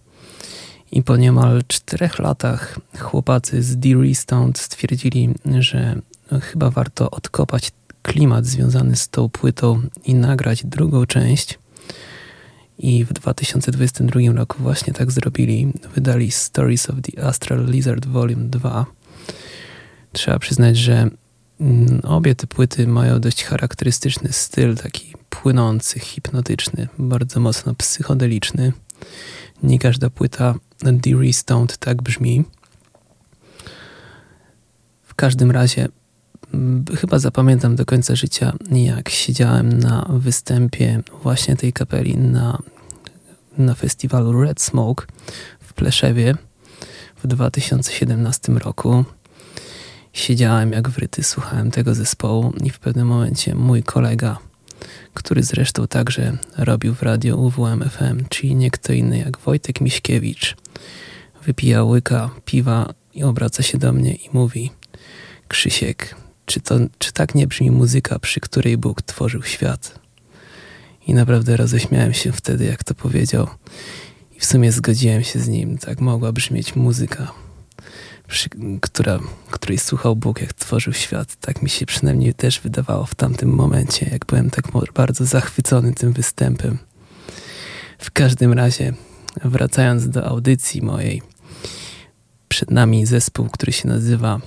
i 0.92 1.04
po 1.04 1.18
niemal 1.18 1.62
czterech 1.68 2.20
latach 2.20 2.80
chłopacy 3.00 3.64
z 3.64 3.78
Deary 3.78 4.16
Stone 4.16 4.52
stwierdzili, 4.56 5.30
że 5.60 6.02
chyba 6.42 6.70
warto 6.70 7.12
odkopać 7.12 7.72
klimat 8.18 8.46
związany 8.46 8.96
z 8.96 9.10
tą 9.10 9.30
płytą 9.30 9.82
i 10.06 10.16
nagrać 10.16 10.66
drugą 10.66 11.06
część. 11.06 11.60
I 12.78 13.06
w 13.06 13.14
2022 13.14 14.20
roku 14.36 14.58
właśnie 14.60 14.94
tak 14.94 15.12
zrobili. 15.12 15.74
Wydali 15.96 16.32
Stories 16.32 16.90
of 16.90 16.96
the 17.02 17.24
Astral 17.24 17.66
Lizard 17.66 18.06
Volume 18.06 18.44
2. 18.44 18.86
Trzeba 20.14 20.40
przyznać, 20.40 20.78
że 20.78 21.10
mm, 21.60 22.02
obie 22.04 22.36
te 22.36 22.48
płyty 22.48 22.88
mają 22.88 23.20
dość 23.20 23.44
charakterystyczny 23.44 24.34
styl, 24.34 24.76
taki 24.76 25.14
płynący, 25.30 26.00
hipnotyczny, 26.00 26.88
bardzo 27.00 27.40
mocno 27.40 27.76
psychodeliczny. 27.76 28.74
Nie 29.64 29.80
każda 29.80 30.10
płyta 30.10 30.56
The 30.80 31.34
Stoned 31.34 31.78
tak 31.78 32.02
brzmi. 32.02 32.44
W 35.04 35.16
każdym 35.16 35.52
razie 35.52 35.88
chyba 36.98 37.20
zapamiętam 37.20 37.76
do 37.76 37.86
końca 37.86 38.16
życia, 38.16 38.54
jak 38.72 39.10
siedziałem 39.10 39.80
na 39.80 40.06
występie 40.10 41.04
właśnie 41.24 41.56
tej 41.56 41.74
kapeli 41.74 42.18
na, 42.18 42.62
na 43.58 43.76
festiwalu 43.76 44.44
Red 44.44 44.62
Smoke 44.62 45.06
w 45.60 45.74
Pleszewie 45.74 46.36
w 47.24 47.28
2017 47.28 48.54
roku. 48.54 49.06
Siedziałem 50.14 50.72
jak 50.72 50.90
wryty, 50.90 51.24
słuchałem 51.24 51.72
tego 51.72 51.96
zespołu 51.96 52.54
i 52.64 52.70
w 52.70 52.80
pewnym 52.80 53.08
momencie 53.08 53.56
mój 53.56 53.84
kolega, 53.84 54.38
który 55.14 55.44
zresztą 55.44 55.88
także 55.88 56.38
robił 56.58 56.94
w 56.94 57.04
radio 57.04 57.38
UWM 57.38 57.90
FM, 57.90 58.26
czyli 58.30 58.56
nie 58.56 58.72
kto 58.72 58.94
inny 58.94 59.18
jak 59.18 59.38
Wojtek 59.38 59.82
Miśkiewicz, 59.82 60.56
wypija 61.46 61.84
łyka 61.84 62.30
piwa 62.46 62.94
i 63.14 63.24
obraca 63.24 63.64
się 63.64 63.78
do 63.78 63.94
mnie 63.94 64.16
i 64.16 64.30
mówi 64.34 64.72
Krzysiek, 65.48 66.16
czy, 66.48 66.60
to, 66.60 66.80
czy 66.98 67.14
tak 67.14 67.36
nie 67.36 67.48
brzmi 67.48 67.72
muzyka, 67.72 68.20
przy 68.20 68.40
której 68.40 68.78
Bóg 68.78 69.02
tworzył 69.02 69.44
świat? 69.44 70.00
I 71.08 71.14
naprawdę 71.14 71.58
roześmiałem 71.58 72.14
się 72.14 72.32
wtedy, 72.32 72.66
jak 72.66 72.84
to 72.84 72.96
powiedział. 72.96 73.48
I 74.38 74.40
w 74.40 74.46
sumie 74.46 74.72
zgodziłem 74.72 75.24
się 75.24 75.40
z 75.40 75.48
nim. 75.48 75.78
Tak 75.78 76.02
mogła 76.02 76.32
brzmieć 76.32 76.76
muzyka, 76.76 77.32
przy, 78.28 78.50
która, 78.82 79.20
której 79.52 79.78
słuchał 79.78 80.16
Bóg, 80.16 80.42
jak 80.42 80.54
tworzył 80.54 80.94
świat. 80.94 81.36
Tak 81.36 81.62
mi 81.62 81.70
się 81.70 81.86
przynajmniej 81.86 82.34
też 82.34 82.60
wydawało 82.60 83.06
w 83.06 83.16
tamtym 83.16 83.50
momencie, 83.50 84.10
jak 84.12 84.26
byłem 84.26 84.50
tak 84.50 84.66
bardzo 84.94 85.26
zachwycony 85.26 85.94
tym 85.94 86.14
występem. 86.14 86.78
W 88.00 88.12
każdym 88.12 88.54
razie, 88.54 88.94
wracając 89.46 90.10
do 90.10 90.26
audycji 90.26 90.82
mojej, 90.82 91.22
przed 92.48 92.72
nami 92.72 93.06
zespół, 93.06 93.50
który 93.50 93.72
się 93.72 93.88
nazywa 93.88 94.40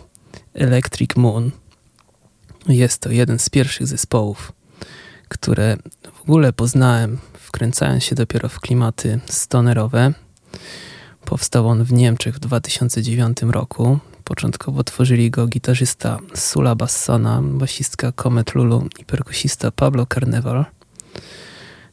Electric 0.55 1.17
Moon. 1.17 1.51
Jest 2.69 2.99
to 2.99 3.11
jeden 3.11 3.39
z 3.39 3.49
pierwszych 3.51 3.87
zespołów, 3.87 4.53
które 5.28 5.77
w 6.15 6.20
ogóle 6.20 6.53
poznałem, 6.53 7.19
wkręcając 7.32 8.05
się 8.05 8.15
dopiero 8.15 8.49
w 8.49 8.61
klimaty 8.61 9.20
stonerowe. 9.27 10.12
Powstał 11.24 11.69
on 11.69 11.85
w 11.85 11.93
Niemczech 11.93 12.35
w 12.35 12.39
2009 12.39 13.43
roku. 13.43 13.99
Początkowo 14.24 14.85
tworzyli 14.85 15.31
go 15.31 15.47
gitarzysta 15.47 16.19
Sula 16.35 16.74
Bassona, 16.74 17.43
basistka 17.43 18.12
Comet 18.12 18.55
Lulu 18.55 18.89
i 18.99 19.05
perkusista 19.05 19.70
Pablo 19.70 20.07
Carneval. 20.15 20.65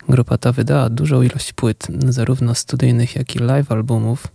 Grupa 0.10 0.38
ta 0.38 0.52
wydała 0.52 0.90
dużą 0.90 1.22
ilość 1.22 1.54
płyt, 1.54 1.88
zarówno 2.10 2.56
studyjnych, 2.56 3.16
jak 3.16 3.36
i 3.36 3.40
live 3.40 3.72
albumów. 3.72 4.28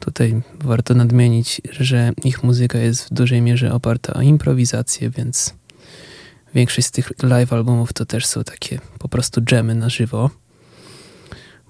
Tutaj 0.00 0.42
warto 0.64 0.94
nadmienić, 0.94 1.60
że 1.80 2.12
ich 2.24 2.42
muzyka 2.42 2.78
jest 2.78 3.04
w 3.04 3.14
dużej 3.14 3.42
mierze 3.42 3.72
oparta 3.72 4.14
o 4.14 4.22
improwizację, 4.22 5.10
więc 5.10 5.54
większość 6.54 6.86
z 6.86 6.90
tych 6.90 7.12
live 7.22 7.52
albumów 7.52 7.92
to 7.92 8.06
też 8.06 8.26
są 8.26 8.44
takie 8.44 8.78
po 8.98 9.08
prostu 9.08 9.40
dżemy 9.40 9.74
na 9.74 9.88
żywo. 9.88 10.30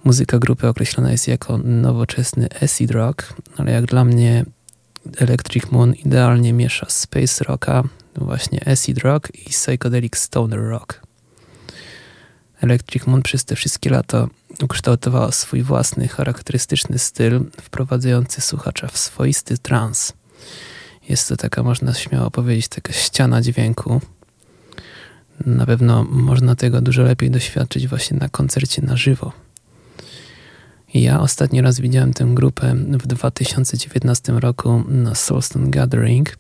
Muzyka 0.05 0.39
grupy 0.39 0.69
określona 0.69 1.13
jest 1.13 1.29
jako 1.29 1.59
nowoczesny 1.59 2.49
acid 2.63 2.91
rock, 2.91 3.35
ale 3.57 3.73
jak 3.73 3.87
dla 3.87 4.05
mnie 4.05 4.45
Electric 5.17 5.71
Moon 5.71 5.95
idealnie 5.95 6.53
miesza 6.53 6.87
space 6.89 7.45
rocka, 7.45 7.83
właśnie 8.17 8.69
acid 8.69 8.99
rock 8.99 9.29
i 9.35 9.51
psychedelic 9.51 10.17
stoner 10.17 10.61
rock. 10.61 11.08
Electric 12.61 13.07
Moon 13.07 13.23
przez 13.23 13.45
te 13.45 13.57
wszystkie 13.57 13.91
lata 13.91 14.27
ukształtowała 14.63 15.33
swój 15.33 15.63
własny, 15.63 16.09
charakterystyczny 16.09 16.99
styl, 16.99 17.41
wprowadzający 17.61 18.41
słuchacza 18.41 18.89
w 18.89 18.99
swoisty 18.99 19.59
trans. 19.59 20.13
Jest 21.09 21.29
to 21.29 21.37
taka, 21.37 21.63
można 21.63 21.95
śmiało 21.95 22.31
powiedzieć, 22.31 22.69
taka 22.69 22.93
ściana 22.93 23.43
dźwięku. 23.43 24.01
Na 25.47 25.67
pewno 25.67 26.05
można 26.05 26.57
tego 26.57 26.81
dużo 26.81 27.03
lepiej 27.03 27.31
doświadczyć 27.31 27.89
właśnie 27.89 28.17
na 28.17 28.29
koncercie 28.29 28.83
na 28.83 28.97
żywo. 28.97 29.33
Ja 30.95 31.21
ostatni 31.21 31.61
raz 31.61 31.81
widziałem 31.81 32.15
tę 32.15 32.25
grupę 32.25 32.75
w 32.75 33.07
2019 33.07 34.33
roku 34.33 34.85
na 34.89 35.15
Soulstone 35.15 35.71
Gathering 35.71 36.39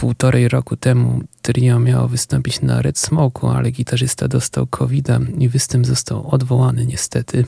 półtorej 0.00 0.48
roku 0.48 0.76
temu 0.76 1.20
trio 1.42 1.80
miało 1.80 2.08
wystąpić 2.08 2.60
na 2.60 2.82
Red 2.82 2.96
Smoke'u, 2.96 3.56
ale 3.56 3.70
gitarzysta 3.70 4.28
dostał 4.28 4.66
covid 4.66 5.08
i 5.38 5.48
występ 5.48 5.86
został 5.86 6.30
odwołany 6.34 6.86
niestety. 6.86 7.44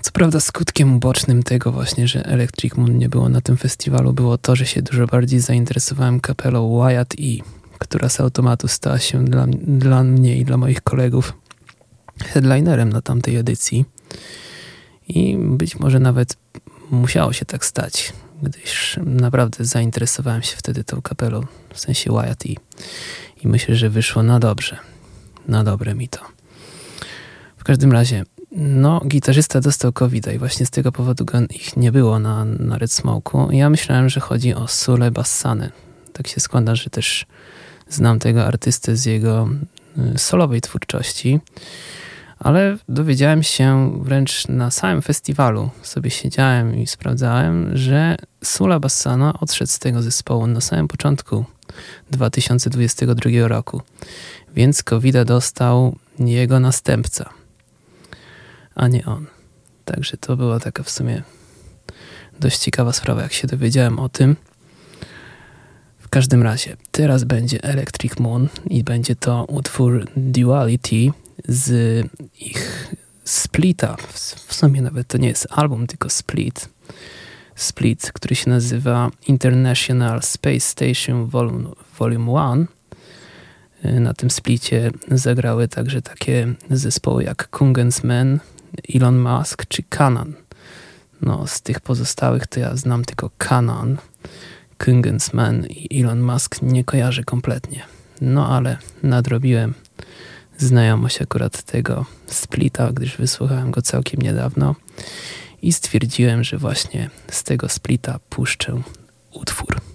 Co 0.00 0.12
prawda 0.12 0.40
skutkiem 0.40 0.96
ubocznym 0.96 1.42
tego 1.42 1.72
właśnie, 1.72 2.08
że 2.08 2.24
Electric 2.24 2.74
Moon 2.76 2.98
nie 2.98 3.08
było 3.08 3.28
na 3.28 3.40
tym 3.40 3.56
festiwalu, 3.56 4.12
było 4.12 4.38
to, 4.38 4.56
że 4.56 4.66
się 4.66 4.82
dużo 4.82 5.06
bardziej 5.06 5.40
zainteresowałem 5.40 6.20
kapelą 6.20 6.78
Wyatt 6.78 7.14
E, 7.14 7.42
która 7.78 8.08
z 8.08 8.20
automatu 8.20 8.68
stała 8.68 8.98
się 8.98 9.24
dla, 9.24 9.46
dla 9.66 10.04
mnie 10.04 10.36
i 10.36 10.44
dla 10.44 10.56
moich 10.56 10.80
kolegów 10.80 11.32
headlinerem 12.24 12.92
na 12.92 13.02
tamtej 13.02 13.36
edycji. 13.36 13.84
I 15.08 15.36
być 15.38 15.78
może 15.78 16.00
nawet 16.00 16.36
musiało 16.90 17.32
się 17.32 17.44
tak 17.44 17.64
stać 17.64 18.12
gdyż 18.42 18.98
naprawdę 19.04 19.64
zainteresowałem 19.64 20.42
się 20.42 20.56
wtedy 20.56 20.84
tą 20.84 21.02
kapelą, 21.02 21.40
w 21.74 21.80
sensie 21.80 22.12
Wyatt 22.12 22.46
i, 22.46 22.58
i 23.44 23.48
myślę, 23.48 23.76
że 23.76 23.90
wyszło 23.90 24.22
na 24.22 24.40
dobrze. 24.40 24.76
Na 25.48 25.64
dobre 25.64 25.94
mi 25.94 26.08
to. 26.08 26.20
W 27.56 27.64
każdym 27.64 27.92
razie, 27.92 28.24
no, 28.56 29.00
gitarzysta 29.08 29.60
dostał 29.60 29.92
covid 29.92 30.32
i 30.34 30.38
właśnie 30.38 30.66
z 30.66 30.70
tego 30.70 30.92
powodu 30.92 31.26
ich 31.50 31.76
nie 31.76 31.92
było 31.92 32.18
na, 32.18 32.44
na 32.44 32.78
Red 32.78 32.90
Smoke'u. 32.90 33.52
Ja 33.52 33.70
myślałem, 33.70 34.08
że 34.08 34.20
chodzi 34.20 34.54
o 34.54 34.68
Sule 34.68 35.10
Bassany. 35.10 35.70
Tak 36.12 36.28
się 36.28 36.40
składa, 36.40 36.74
że 36.74 36.90
też 36.90 37.26
znam 37.88 38.18
tego 38.18 38.46
artystę 38.46 38.96
z 38.96 39.04
jego 39.04 39.48
y, 40.14 40.18
solowej 40.18 40.60
twórczości 40.60 41.40
ale 42.38 42.76
dowiedziałem 42.88 43.42
się 43.42 43.92
wręcz 44.02 44.48
na 44.48 44.70
samym 44.70 45.02
festiwalu. 45.02 45.70
Sobie 45.82 46.10
siedziałem 46.10 46.76
i 46.76 46.86
sprawdzałem, 46.86 47.76
że 47.76 48.16
Sula 48.44 48.80
Bassano 48.80 49.34
odszedł 49.40 49.70
z 49.70 49.78
tego 49.78 50.02
zespołu 50.02 50.46
na 50.46 50.60
samym 50.60 50.88
początku 50.88 51.44
2022 52.10 53.48
roku, 53.48 53.82
więc 54.54 54.82
covid 54.82 55.22
dostał 55.22 55.96
jego 56.18 56.60
następca, 56.60 57.30
a 58.74 58.88
nie 58.88 59.04
on. 59.04 59.26
Także 59.84 60.16
to 60.16 60.36
była 60.36 60.60
taka 60.60 60.82
w 60.82 60.90
sumie 60.90 61.22
dość 62.40 62.58
ciekawa 62.58 62.92
sprawa, 62.92 63.22
jak 63.22 63.32
się 63.32 63.46
dowiedziałem 63.46 63.98
o 63.98 64.08
tym. 64.08 64.36
W 65.98 66.08
każdym 66.08 66.42
razie, 66.42 66.76
teraz 66.90 67.24
będzie 67.24 67.62
Electric 67.62 68.18
Moon 68.18 68.48
i 68.70 68.84
będzie 68.84 69.16
to 69.16 69.44
utwór 69.44 70.06
Duality 70.16 71.23
z 71.48 72.06
ich 72.40 72.94
splita. 73.24 73.96
W 74.46 74.54
sumie 74.54 74.82
nawet 74.82 75.08
to 75.08 75.18
nie 75.18 75.28
jest 75.28 75.46
album, 75.50 75.86
tylko 75.86 76.10
split. 76.10 76.68
Split, 77.54 78.12
który 78.12 78.34
się 78.34 78.50
nazywa 78.50 79.10
International 79.26 80.22
Space 80.22 80.60
Station 80.60 81.26
Volume, 81.26 81.68
Volume 81.98 82.66
1. 83.82 84.02
Na 84.02 84.14
tym 84.14 84.30
splicie 84.30 84.90
zagrały 85.10 85.68
także 85.68 86.02
takie 86.02 86.54
zespoły 86.70 87.24
jak 87.24 87.48
Kungens 87.48 88.04
Man, 88.04 88.40
Elon 88.94 89.18
Musk 89.18 89.66
czy 89.68 89.82
Canon. 89.82 90.34
No, 91.22 91.46
z 91.46 91.62
tych 91.62 91.80
pozostałych 91.80 92.46
to 92.46 92.60
ja 92.60 92.76
znam 92.76 93.04
tylko 93.04 93.30
Canon, 93.38 93.96
Kungens 94.78 95.32
Man 95.32 95.66
i 95.66 96.02
Elon 96.02 96.20
Musk 96.22 96.62
nie 96.62 96.84
kojarzę 96.84 97.24
kompletnie. 97.24 97.82
no 98.20 98.48
ale 98.48 98.76
nadrobiłem 99.02 99.74
znajomość 100.58 101.22
akurat 101.22 101.62
tego 101.62 102.06
splita, 102.26 102.92
gdyż 102.92 103.16
wysłuchałem 103.16 103.70
go 103.70 103.82
całkiem 103.82 104.22
niedawno 104.22 104.74
i 105.62 105.72
stwierdziłem, 105.72 106.44
że 106.44 106.58
właśnie 106.58 107.10
z 107.30 107.42
tego 107.42 107.68
splita 107.68 108.18
puszczę 108.30 108.82
utwór. 109.32 109.93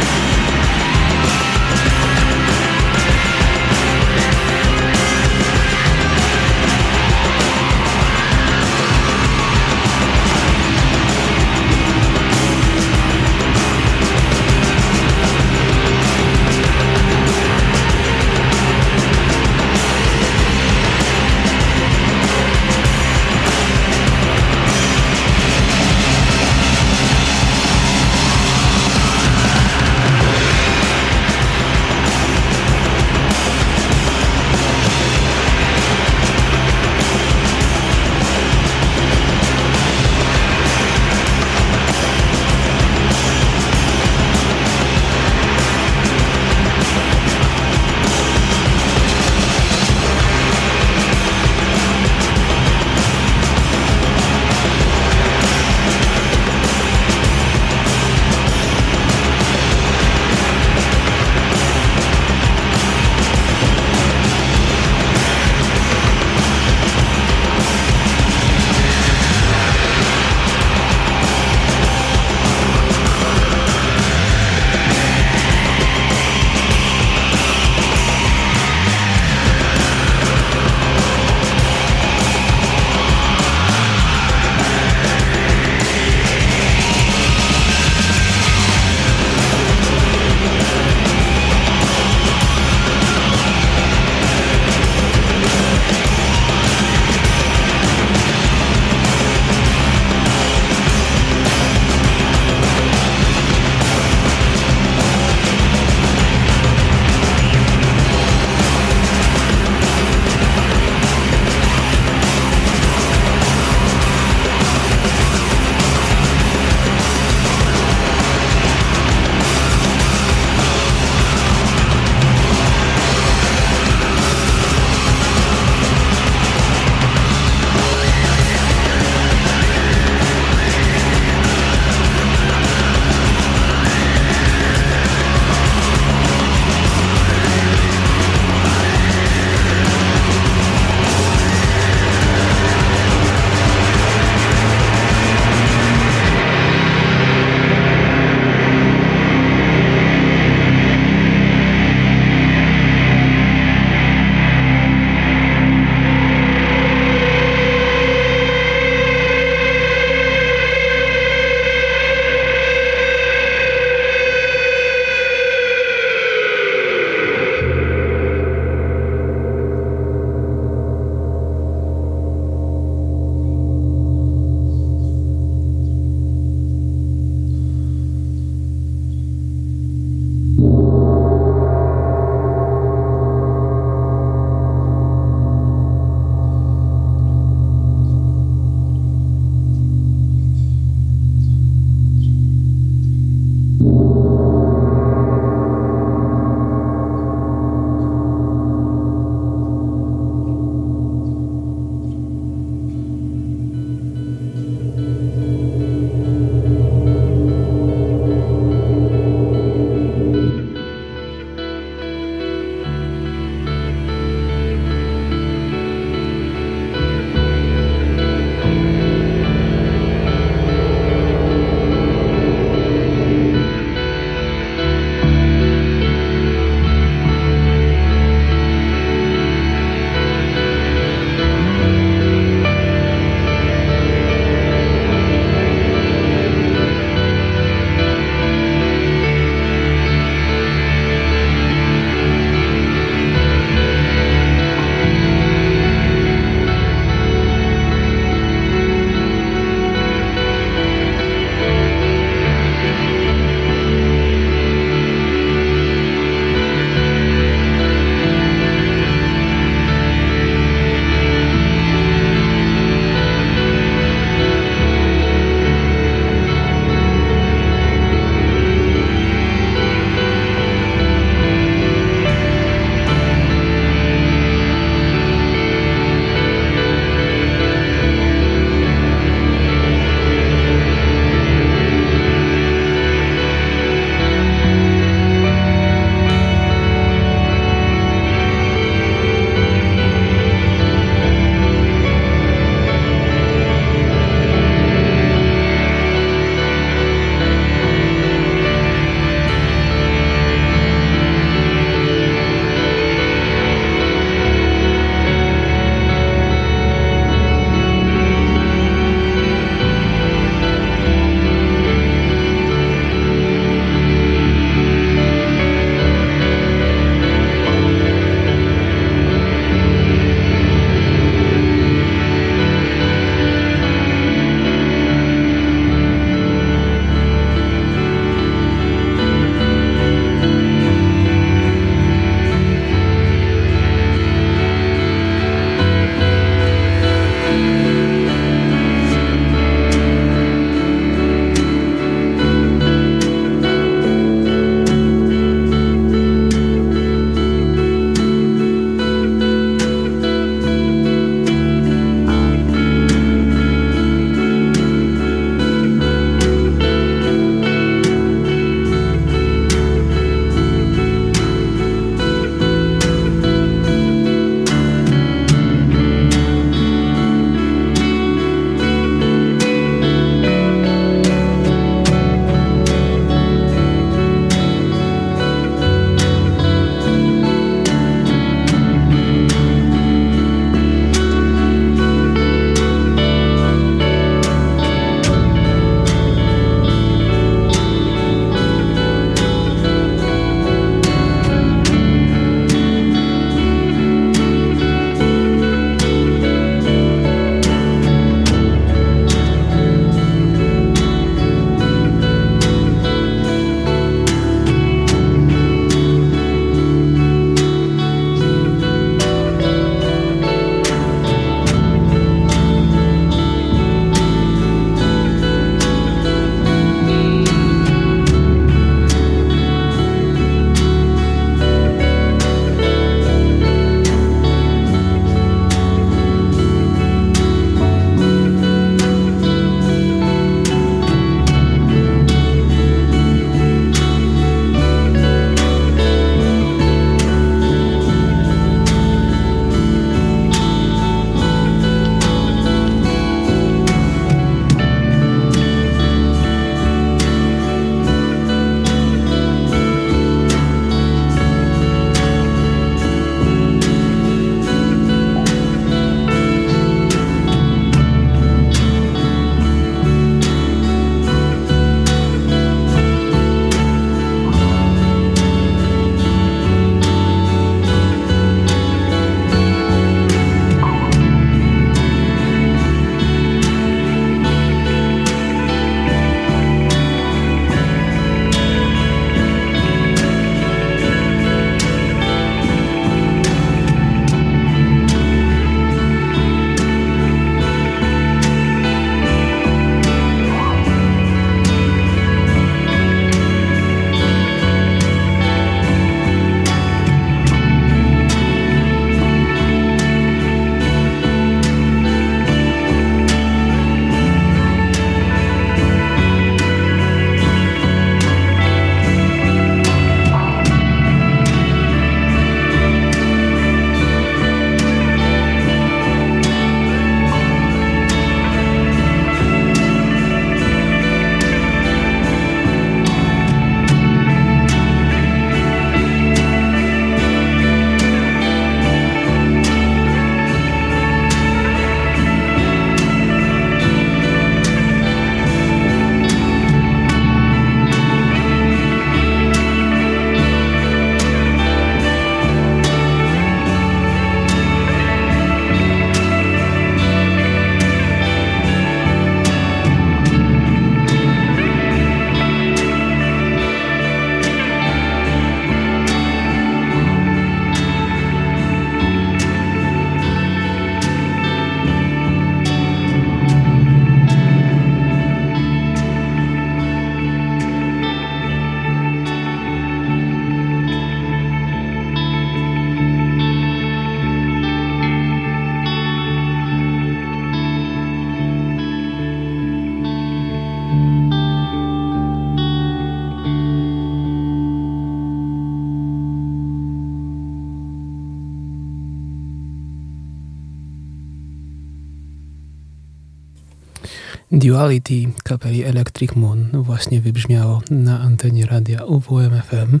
Duality 594.68 595.32
kapeli 595.44 595.84
Electric 595.84 596.36
Moon 596.36 596.68
właśnie 596.72 597.20
wybrzmiało 597.20 597.82
na 597.90 598.20
antenie 598.20 598.66
radia 598.66 599.04
UWMFM. 599.04 600.00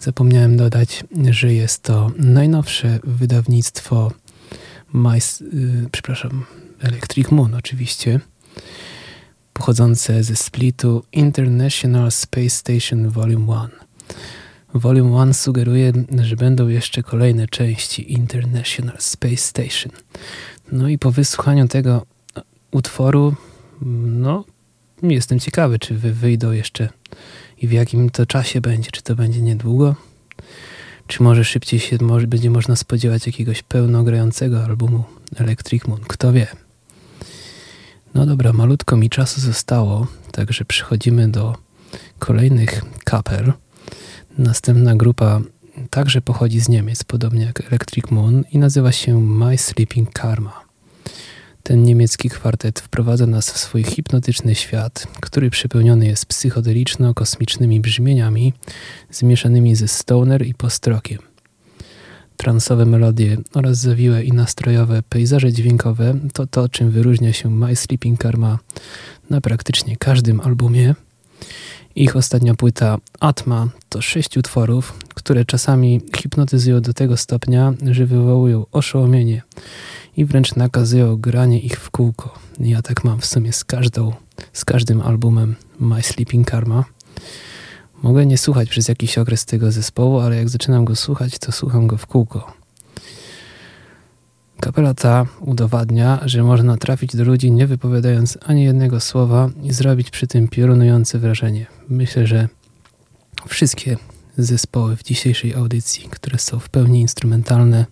Zapomniałem 0.00 0.56
dodać, 0.56 1.04
że 1.30 1.54
jest 1.54 1.82
to 1.82 2.10
najnowsze 2.18 2.98
wydawnictwo 3.04 4.12
yy, 4.94 5.88
przepraszam, 5.92 6.44
Electric 6.80 7.30
Moon 7.30 7.54
oczywiście, 7.54 8.20
pochodzące 9.52 10.22
ze 10.22 10.36
splitu 10.36 11.04
International 11.12 12.10
Space 12.10 12.50
Station 12.50 13.08
Volume 13.08 13.52
1. 13.52 13.70
Volume 14.74 15.18
1 15.18 15.34
sugeruje, 15.34 15.92
że 16.22 16.36
będą 16.36 16.68
jeszcze 16.68 17.02
kolejne 17.02 17.48
części 17.48 18.12
International 18.12 18.96
Space 18.98 19.36
Station. 19.36 19.92
No 20.72 20.88
i 20.88 20.98
po 20.98 21.10
wysłuchaniu 21.10 21.68
tego 21.68 22.06
utworu, 22.70 23.34
no, 23.82 24.44
jestem 25.02 25.40
ciekawy, 25.40 25.78
czy 25.78 25.94
wy 25.94 26.12
wyjdą 26.12 26.52
jeszcze 26.52 26.88
i 27.58 27.68
w 27.68 27.72
jakim 27.72 28.10
to 28.10 28.26
czasie 28.26 28.60
będzie. 28.60 28.90
Czy 28.90 29.02
to 29.02 29.16
będzie 29.16 29.42
niedługo, 29.42 29.94
czy 31.06 31.22
może 31.22 31.44
szybciej 31.44 31.80
się 31.80 31.98
może, 32.00 32.26
będzie 32.26 32.50
można 32.50 32.76
spodziewać 32.76 33.26
jakiegoś 33.26 33.62
pełnogrającego 33.62 34.64
albumu 34.64 35.04
Electric 35.36 35.86
Moon. 35.86 36.00
Kto 36.08 36.32
wie. 36.32 36.46
No 38.14 38.26
dobra, 38.26 38.52
malutko 38.52 38.96
mi 38.96 39.10
czasu 39.10 39.40
zostało, 39.40 40.06
także 40.32 40.64
przechodzimy 40.64 41.28
do 41.28 41.56
kolejnych 42.18 42.82
kapel. 43.04 43.52
Następna 44.38 44.96
grupa 44.96 45.40
także 45.90 46.20
pochodzi 46.20 46.60
z 46.60 46.68
Niemiec, 46.68 47.04
podobnie 47.04 47.44
jak 47.44 47.60
Electric 47.60 48.10
Moon 48.10 48.44
i 48.52 48.58
nazywa 48.58 48.92
się 48.92 49.20
My 49.20 49.58
Sleeping 49.58 50.12
Karma. 50.12 50.67
Ten 51.68 51.82
niemiecki 51.82 52.28
kwartet 52.28 52.80
wprowadza 52.80 53.26
nas 53.26 53.50
w 53.50 53.58
swój 53.58 53.84
hipnotyczny 53.84 54.54
świat, 54.54 55.06
który 55.20 55.50
przepełniony 55.50 56.06
jest 56.06 56.26
psychodeliczno-kosmicznymi 56.26 57.80
brzmieniami 57.80 58.52
zmieszanymi 59.10 59.76
ze 59.76 59.88
stoner 59.88 60.46
i 60.46 60.54
postrokiem. 60.54 61.18
Transowe 62.36 62.86
melodie 62.86 63.36
oraz 63.54 63.78
zawiłe 63.78 64.24
i 64.24 64.32
nastrojowe 64.32 65.02
pejzaże 65.08 65.52
dźwiękowe 65.52 66.14
to 66.32 66.46
to, 66.46 66.68
czym 66.68 66.90
wyróżnia 66.90 67.32
się 67.32 67.50
My 67.50 67.76
Sleeping 67.76 68.20
Karma 68.20 68.58
na 69.30 69.40
praktycznie 69.40 69.96
każdym 69.96 70.40
albumie. 70.40 70.94
Ich 71.94 72.16
ostatnia 72.16 72.54
płyta 72.54 72.98
Atma 73.20 73.68
to 73.88 74.02
sześć 74.02 74.36
utworów, 74.36 74.98
które 75.14 75.44
czasami 75.44 76.00
hipnotyzują 76.16 76.80
do 76.80 76.94
tego 76.94 77.16
stopnia, 77.16 77.74
że 77.90 78.06
wywołują 78.06 78.66
oszołomienie 78.72 79.42
i 80.18 80.24
wręcz 80.24 80.56
nakazują 80.56 81.16
granie 81.16 81.60
ich 81.60 81.80
w 81.80 81.90
kółko. 81.90 82.34
Ja 82.60 82.82
tak 82.82 83.04
mam 83.04 83.20
w 83.20 83.26
sumie 83.26 83.52
z 83.52 83.64
każdą, 83.64 84.12
z 84.52 84.64
każdym 84.64 85.00
albumem 85.00 85.56
My 85.80 86.02
Sleeping 86.02 86.50
Karma. 86.50 86.84
Mogę 88.02 88.26
nie 88.26 88.38
słuchać 88.38 88.68
przez 88.68 88.88
jakiś 88.88 89.18
okres 89.18 89.44
tego 89.44 89.72
zespołu, 89.72 90.20
ale 90.20 90.36
jak 90.36 90.48
zaczynam 90.48 90.84
go 90.84 90.96
słuchać, 90.96 91.38
to 91.38 91.52
słucham 91.52 91.86
go 91.86 91.96
w 91.96 92.06
kółko. 92.06 92.52
Kapela 94.60 94.94
ta 94.94 95.26
udowadnia, 95.40 96.20
że 96.24 96.42
można 96.42 96.76
trafić 96.76 97.16
do 97.16 97.24
ludzi 97.24 97.52
nie 97.52 97.66
wypowiadając 97.66 98.38
ani 98.46 98.64
jednego 98.64 99.00
słowa 99.00 99.50
i 99.62 99.72
zrobić 99.72 100.10
przy 100.10 100.26
tym 100.26 100.48
piorunujące 100.48 101.18
wrażenie. 101.18 101.66
Myślę, 101.88 102.26
że 102.26 102.48
wszystkie 103.48 103.96
zespoły 104.38 104.96
w 104.96 105.02
dzisiejszej 105.02 105.54
audycji, 105.54 106.08
które 106.10 106.38
są 106.38 106.58
w 106.58 106.68
pełni 106.68 107.00
instrumentalne, 107.00 107.86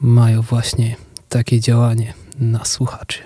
mają 0.00 0.42
właśnie 0.42 0.96
takie 1.28 1.60
działanie 1.60 2.14
na 2.38 2.64
słuchaczy. 2.64 3.18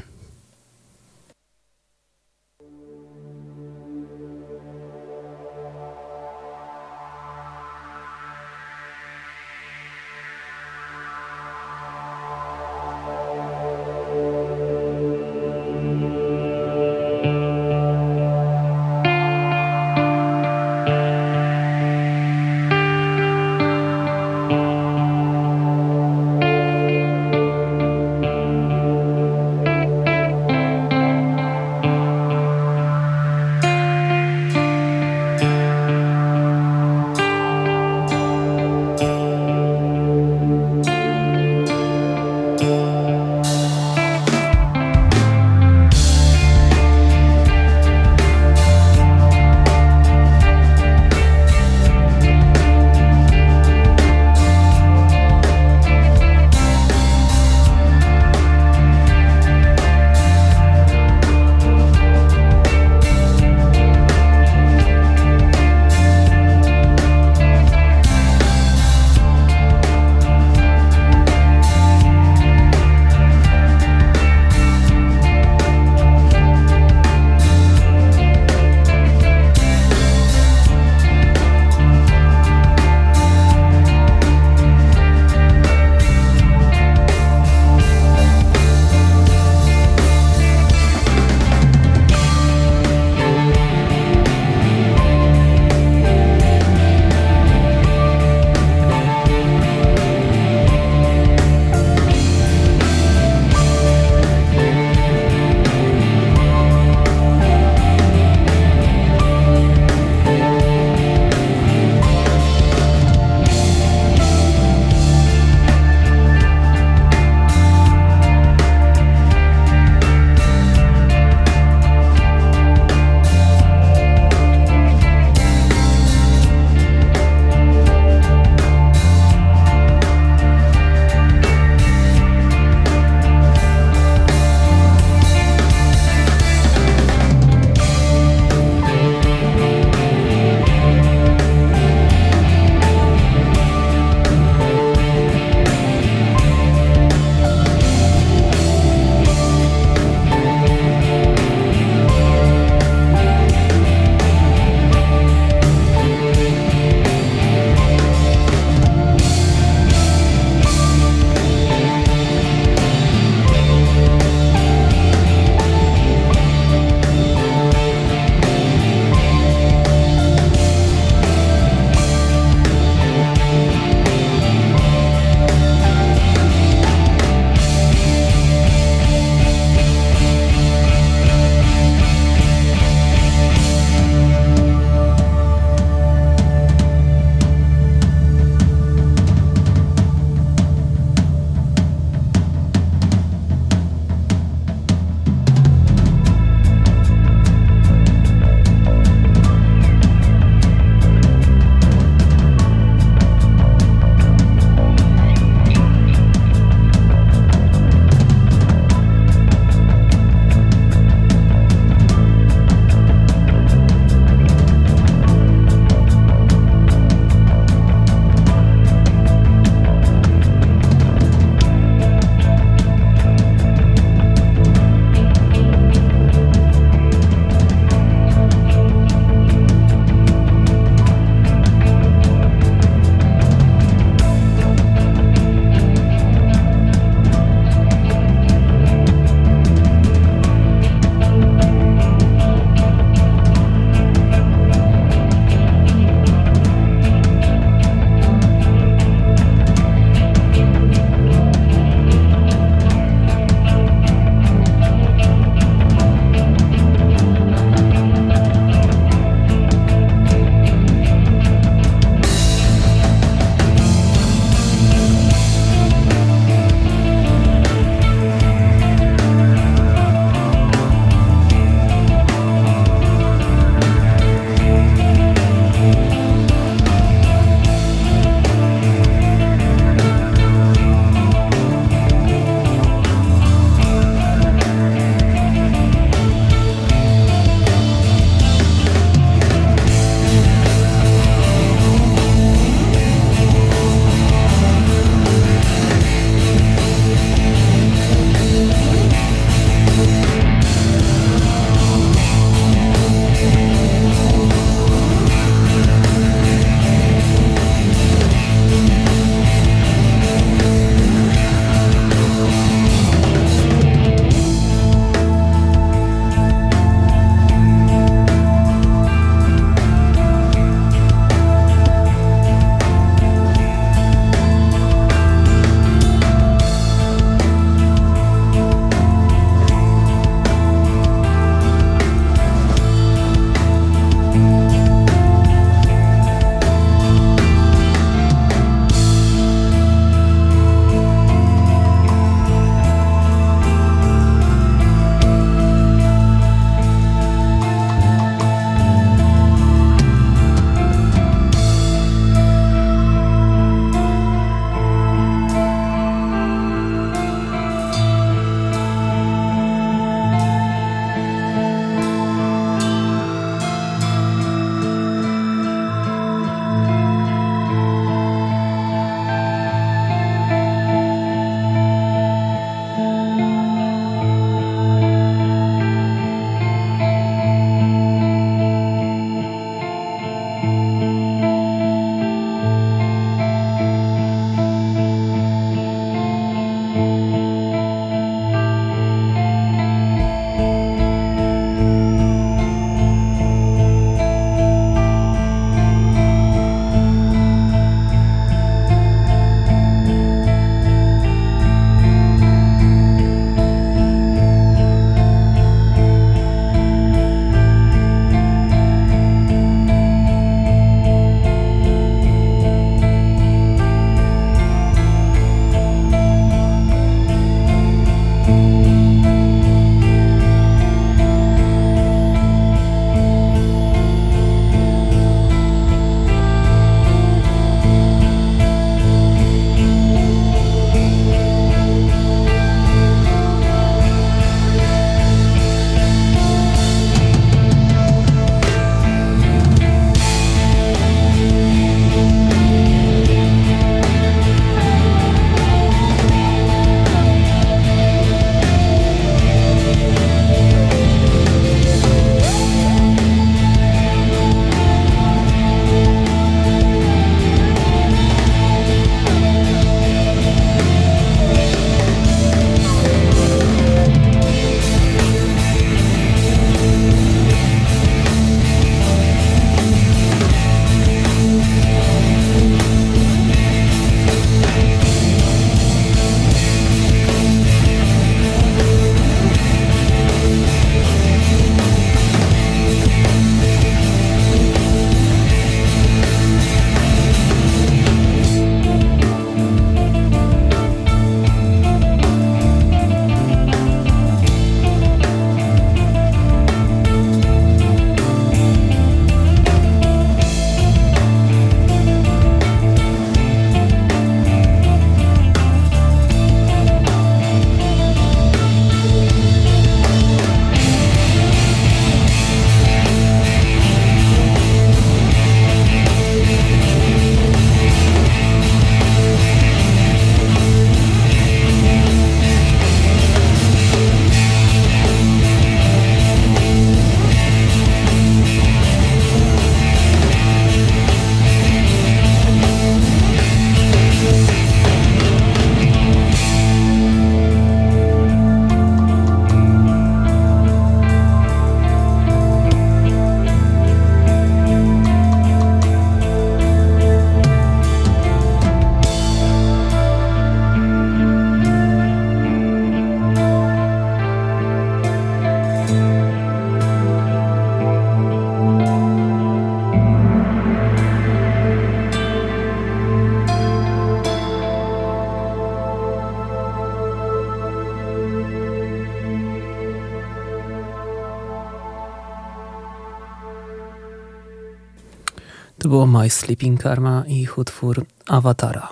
Było 576.07 576.23
My 576.23 576.31
Sleeping 576.31 576.83
Karma 576.83 577.25
i 577.27 577.41
ich 577.41 577.59
utwór 577.59 578.07
Awatara. 578.27 578.89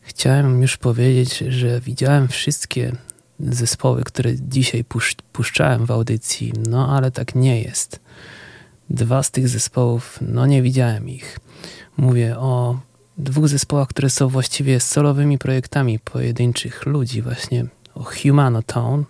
Chciałem 0.00 0.62
już 0.62 0.76
powiedzieć, 0.76 1.38
że 1.38 1.80
widziałem 1.80 2.28
wszystkie 2.28 2.92
zespoły, 3.40 4.04
które 4.04 4.32
dzisiaj 4.36 4.84
puszczałem 5.32 5.86
w 5.86 5.90
audycji, 5.90 6.52
no 6.68 6.96
ale 6.96 7.10
tak 7.10 7.34
nie 7.34 7.62
jest. 7.62 8.00
Dwa 8.90 9.22
z 9.22 9.30
tych 9.30 9.48
zespołów, 9.48 10.18
no 10.20 10.46
nie 10.46 10.62
widziałem 10.62 11.08
ich. 11.08 11.38
Mówię 11.96 12.38
o 12.38 12.80
dwóch 13.18 13.48
zespołach, 13.48 13.88
które 13.88 14.10
są 14.10 14.28
właściwie 14.28 14.80
solowymi 14.80 15.38
projektami 15.38 15.98
pojedynczych 15.98 16.86
ludzi, 16.86 17.22
właśnie 17.22 17.66
o 17.94 18.04
Humanotone 18.04 19.04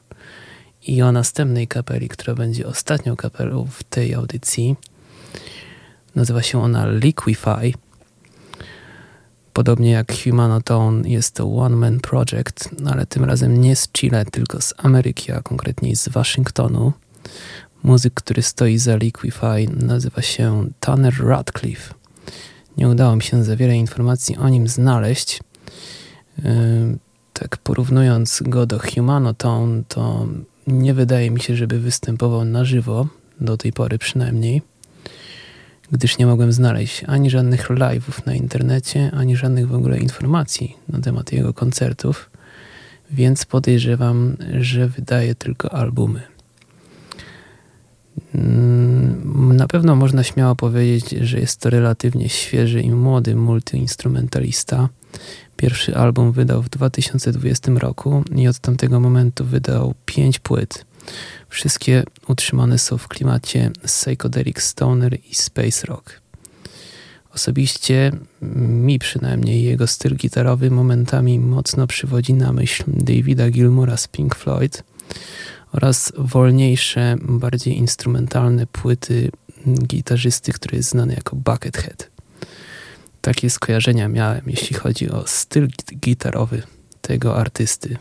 i 0.86 1.02
o 1.02 1.12
następnej 1.12 1.68
kapeli, 1.68 2.08
która 2.08 2.34
będzie 2.34 2.66
ostatnią 2.66 3.16
kapelą 3.16 3.66
w 3.70 3.84
tej 3.84 4.14
audycji. 4.14 4.76
Nazywa 6.14 6.42
się 6.42 6.62
ona 6.62 6.86
Liquify. 6.90 7.72
Podobnie 9.52 9.90
jak 9.90 10.12
Humanotone 10.24 11.08
jest 11.08 11.34
to 11.34 11.56
One 11.56 11.76
Man 11.76 12.00
Project, 12.00 12.68
ale 12.86 13.06
tym 13.06 13.24
razem 13.24 13.60
nie 13.60 13.76
z 13.76 13.88
Chile, 13.88 14.24
tylko 14.24 14.60
z 14.60 14.74
Ameryki, 14.78 15.32
a 15.32 15.42
konkretniej 15.42 15.96
z 15.96 16.08
Waszyngtonu. 16.08 16.92
Muzyk, 17.82 18.14
który 18.14 18.42
stoi 18.42 18.78
za 18.78 18.96
Liquify 18.96 19.66
nazywa 19.86 20.22
się 20.22 20.66
Tanner 20.80 21.14
Radcliffe. 21.24 21.94
Nie 22.76 22.88
udało 22.88 23.16
mi 23.16 23.22
się 23.22 23.44
za 23.44 23.56
wiele 23.56 23.76
informacji 23.76 24.36
o 24.36 24.48
nim 24.48 24.68
znaleźć. 24.68 25.40
Tak 27.32 27.56
porównując 27.56 28.42
go 28.46 28.66
do 28.66 28.78
Humanotone, 28.78 29.82
to 29.88 30.26
nie 30.66 30.94
wydaje 30.94 31.30
mi 31.30 31.40
się, 31.40 31.56
żeby 31.56 31.78
występował 31.78 32.44
na 32.44 32.64
żywo, 32.64 33.06
do 33.40 33.56
tej 33.56 33.72
pory 33.72 33.98
przynajmniej, 33.98 34.62
gdyż 35.92 36.18
nie 36.18 36.26
mogłem 36.26 36.52
znaleźć 36.52 37.04
ani 37.06 37.30
żadnych 37.30 37.70
live'ów 37.70 38.26
na 38.26 38.34
internecie, 38.34 39.10
ani 39.14 39.36
żadnych 39.36 39.68
w 39.68 39.74
ogóle 39.74 39.98
informacji 39.98 40.76
na 40.88 41.00
temat 41.00 41.32
jego 41.32 41.54
koncertów, 41.54 42.30
więc 43.10 43.44
podejrzewam, 43.44 44.36
że 44.60 44.88
wydaje 44.88 45.34
tylko 45.34 45.74
albumy. 45.74 46.22
Mm, 48.34 49.56
na 49.56 49.66
pewno 49.66 49.96
można 49.96 50.22
śmiało 50.22 50.56
powiedzieć, 50.56 51.10
że 51.10 51.40
jest 51.40 51.60
to 51.60 51.70
relatywnie 51.70 52.28
świeży 52.28 52.80
i 52.80 52.90
młody 52.90 53.36
multiinstrumentalista. 53.36 54.88
Pierwszy 55.56 55.96
album 55.96 56.32
wydał 56.32 56.62
w 56.62 56.68
2020 56.68 57.72
roku 57.72 58.24
i 58.36 58.48
od 58.48 58.58
tamtego 58.58 59.00
momentu 59.00 59.44
wydał 59.44 59.94
pięć 60.06 60.38
płyt. 60.38 60.84
Wszystkie 61.48 62.04
utrzymane 62.28 62.78
są 62.78 62.98
w 62.98 63.08
klimacie 63.08 63.70
psychedelic 63.84 64.62
stoner 64.62 65.18
i 65.30 65.34
space 65.34 65.86
rock. 65.86 66.20
Osobiście 67.34 68.12
mi 68.42 68.98
przynajmniej 68.98 69.64
jego 69.64 69.86
styl 69.86 70.16
gitarowy 70.16 70.70
momentami 70.70 71.38
mocno 71.38 71.86
przywodzi 71.86 72.34
na 72.34 72.52
myśl 72.52 72.84
Davida 72.86 73.50
Gilmora 73.50 73.96
z 73.96 74.08
Pink 74.08 74.34
Floyd 74.34 74.82
oraz 75.72 76.12
wolniejsze, 76.18 77.16
bardziej 77.20 77.76
instrumentalne 77.78 78.66
płyty 78.66 79.30
gitarzysty, 79.66 80.52
który 80.52 80.76
jest 80.76 80.90
znany 80.90 81.14
jako 81.14 81.36
Buckethead. 81.36 82.10
Takie 83.20 83.50
skojarzenia 83.50 84.08
miałem, 84.08 84.42
jeśli 84.46 84.76
chodzi 84.76 85.10
o 85.10 85.24
styl 85.26 85.68
gitarowy 86.00 86.62
tego 87.00 87.36
artysty. 87.36 87.96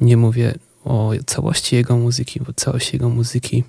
Nie 0.00 0.16
mówię 0.16 0.54
o 0.84 1.12
całości 1.26 1.76
jego 1.76 1.96
muzyki, 1.96 2.40
bo 2.40 2.52
całość 2.52 2.92
jego 2.92 3.08
muzyki 3.08 3.64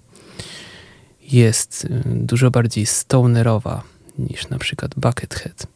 jest 1.21 1.85
y, 1.85 2.03
dużo 2.05 2.51
bardziej 2.51 2.85
stonerowa 2.85 3.83
niż 4.19 4.49
na 4.49 4.57
przykład 4.57 4.95
Buckethead. 4.95 5.67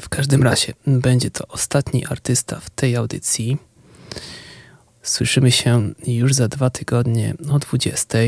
W 0.00 0.08
każdym 0.08 0.42
razie 0.42 0.72
będzie 0.86 1.30
to 1.30 1.46
ostatni 1.48 2.06
artysta 2.06 2.60
w 2.60 2.70
tej 2.70 2.96
audycji. 2.96 3.58
Słyszymy 5.02 5.50
się 5.50 5.92
już 6.06 6.34
za 6.34 6.48
dwa 6.48 6.70
tygodnie 6.70 7.34
o 7.50 7.58
20. 7.58 8.18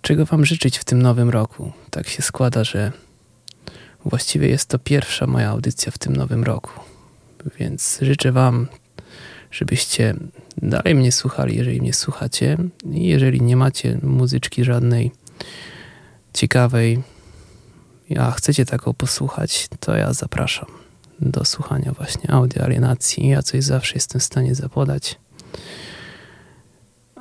Czego 0.00 0.26
Wam 0.26 0.44
życzyć 0.44 0.78
w 0.78 0.84
tym 0.84 1.02
nowym 1.02 1.30
roku? 1.30 1.72
Tak 1.90 2.08
się 2.08 2.22
składa, 2.22 2.64
że 2.64 2.92
właściwie 4.04 4.48
jest 4.48 4.68
to 4.68 4.78
pierwsza 4.78 5.26
moja 5.26 5.48
audycja 5.48 5.92
w 5.92 5.98
tym 5.98 6.16
nowym 6.16 6.44
roku. 6.44 6.80
Więc 7.58 7.98
życzę 8.02 8.32
Wam, 8.32 8.66
żebyście 9.52 10.14
dalej 10.62 10.94
mnie 10.94 11.12
słuchali, 11.12 11.56
jeżeli 11.56 11.80
mnie 11.80 11.92
słuchacie. 11.92 12.56
I 12.90 13.06
jeżeli 13.06 13.42
nie 13.42 13.56
macie 13.56 13.98
muzyczki 14.02 14.64
żadnej 14.64 15.12
ciekawej, 16.34 17.02
a 18.18 18.30
chcecie 18.30 18.66
taką 18.66 18.92
posłuchać, 18.94 19.68
to 19.80 19.96
ja 19.96 20.12
zapraszam 20.12 20.66
do 21.20 21.44
słuchania 21.44 21.92
właśnie 21.92 22.30
audio 22.30 22.64
alienacji. 22.64 23.28
Ja 23.28 23.42
coś 23.42 23.64
zawsze 23.64 23.94
jestem 23.94 24.20
w 24.20 24.24
stanie 24.24 24.54
zapodać. 24.54 25.18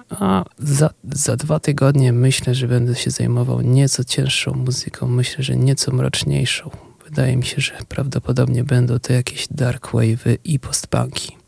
A 0.09 0.45
za, 0.59 0.89
za 1.11 1.35
dwa 1.35 1.59
tygodnie 1.59 2.13
myślę, 2.13 2.55
że 2.55 2.67
będę 2.67 2.95
się 2.95 3.11
zajmował 3.11 3.61
nieco 3.61 4.03
cięższą 4.03 4.53
muzyką, 4.53 5.07
myślę, 5.07 5.43
że 5.43 5.55
nieco 5.55 5.91
mroczniejszą. 5.91 6.69
Wydaje 7.05 7.37
mi 7.37 7.45
się, 7.45 7.61
że 7.61 7.73
prawdopodobnie 7.89 8.63
będą 8.63 8.99
to 8.99 9.13
jakieś 9.13 9.47
dark 9.51 9.87
wave'y 9.87 10.37
i 10.43 10.59
postpunki. 10.59 11.40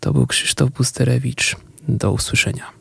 To 0.00 0.12
był 0.12 0.26
Krzysztof 0.26 0.70
Busterewicz. 0.70 1.56
Do 1.88 2.12
usłyszenia. 2.12 2.79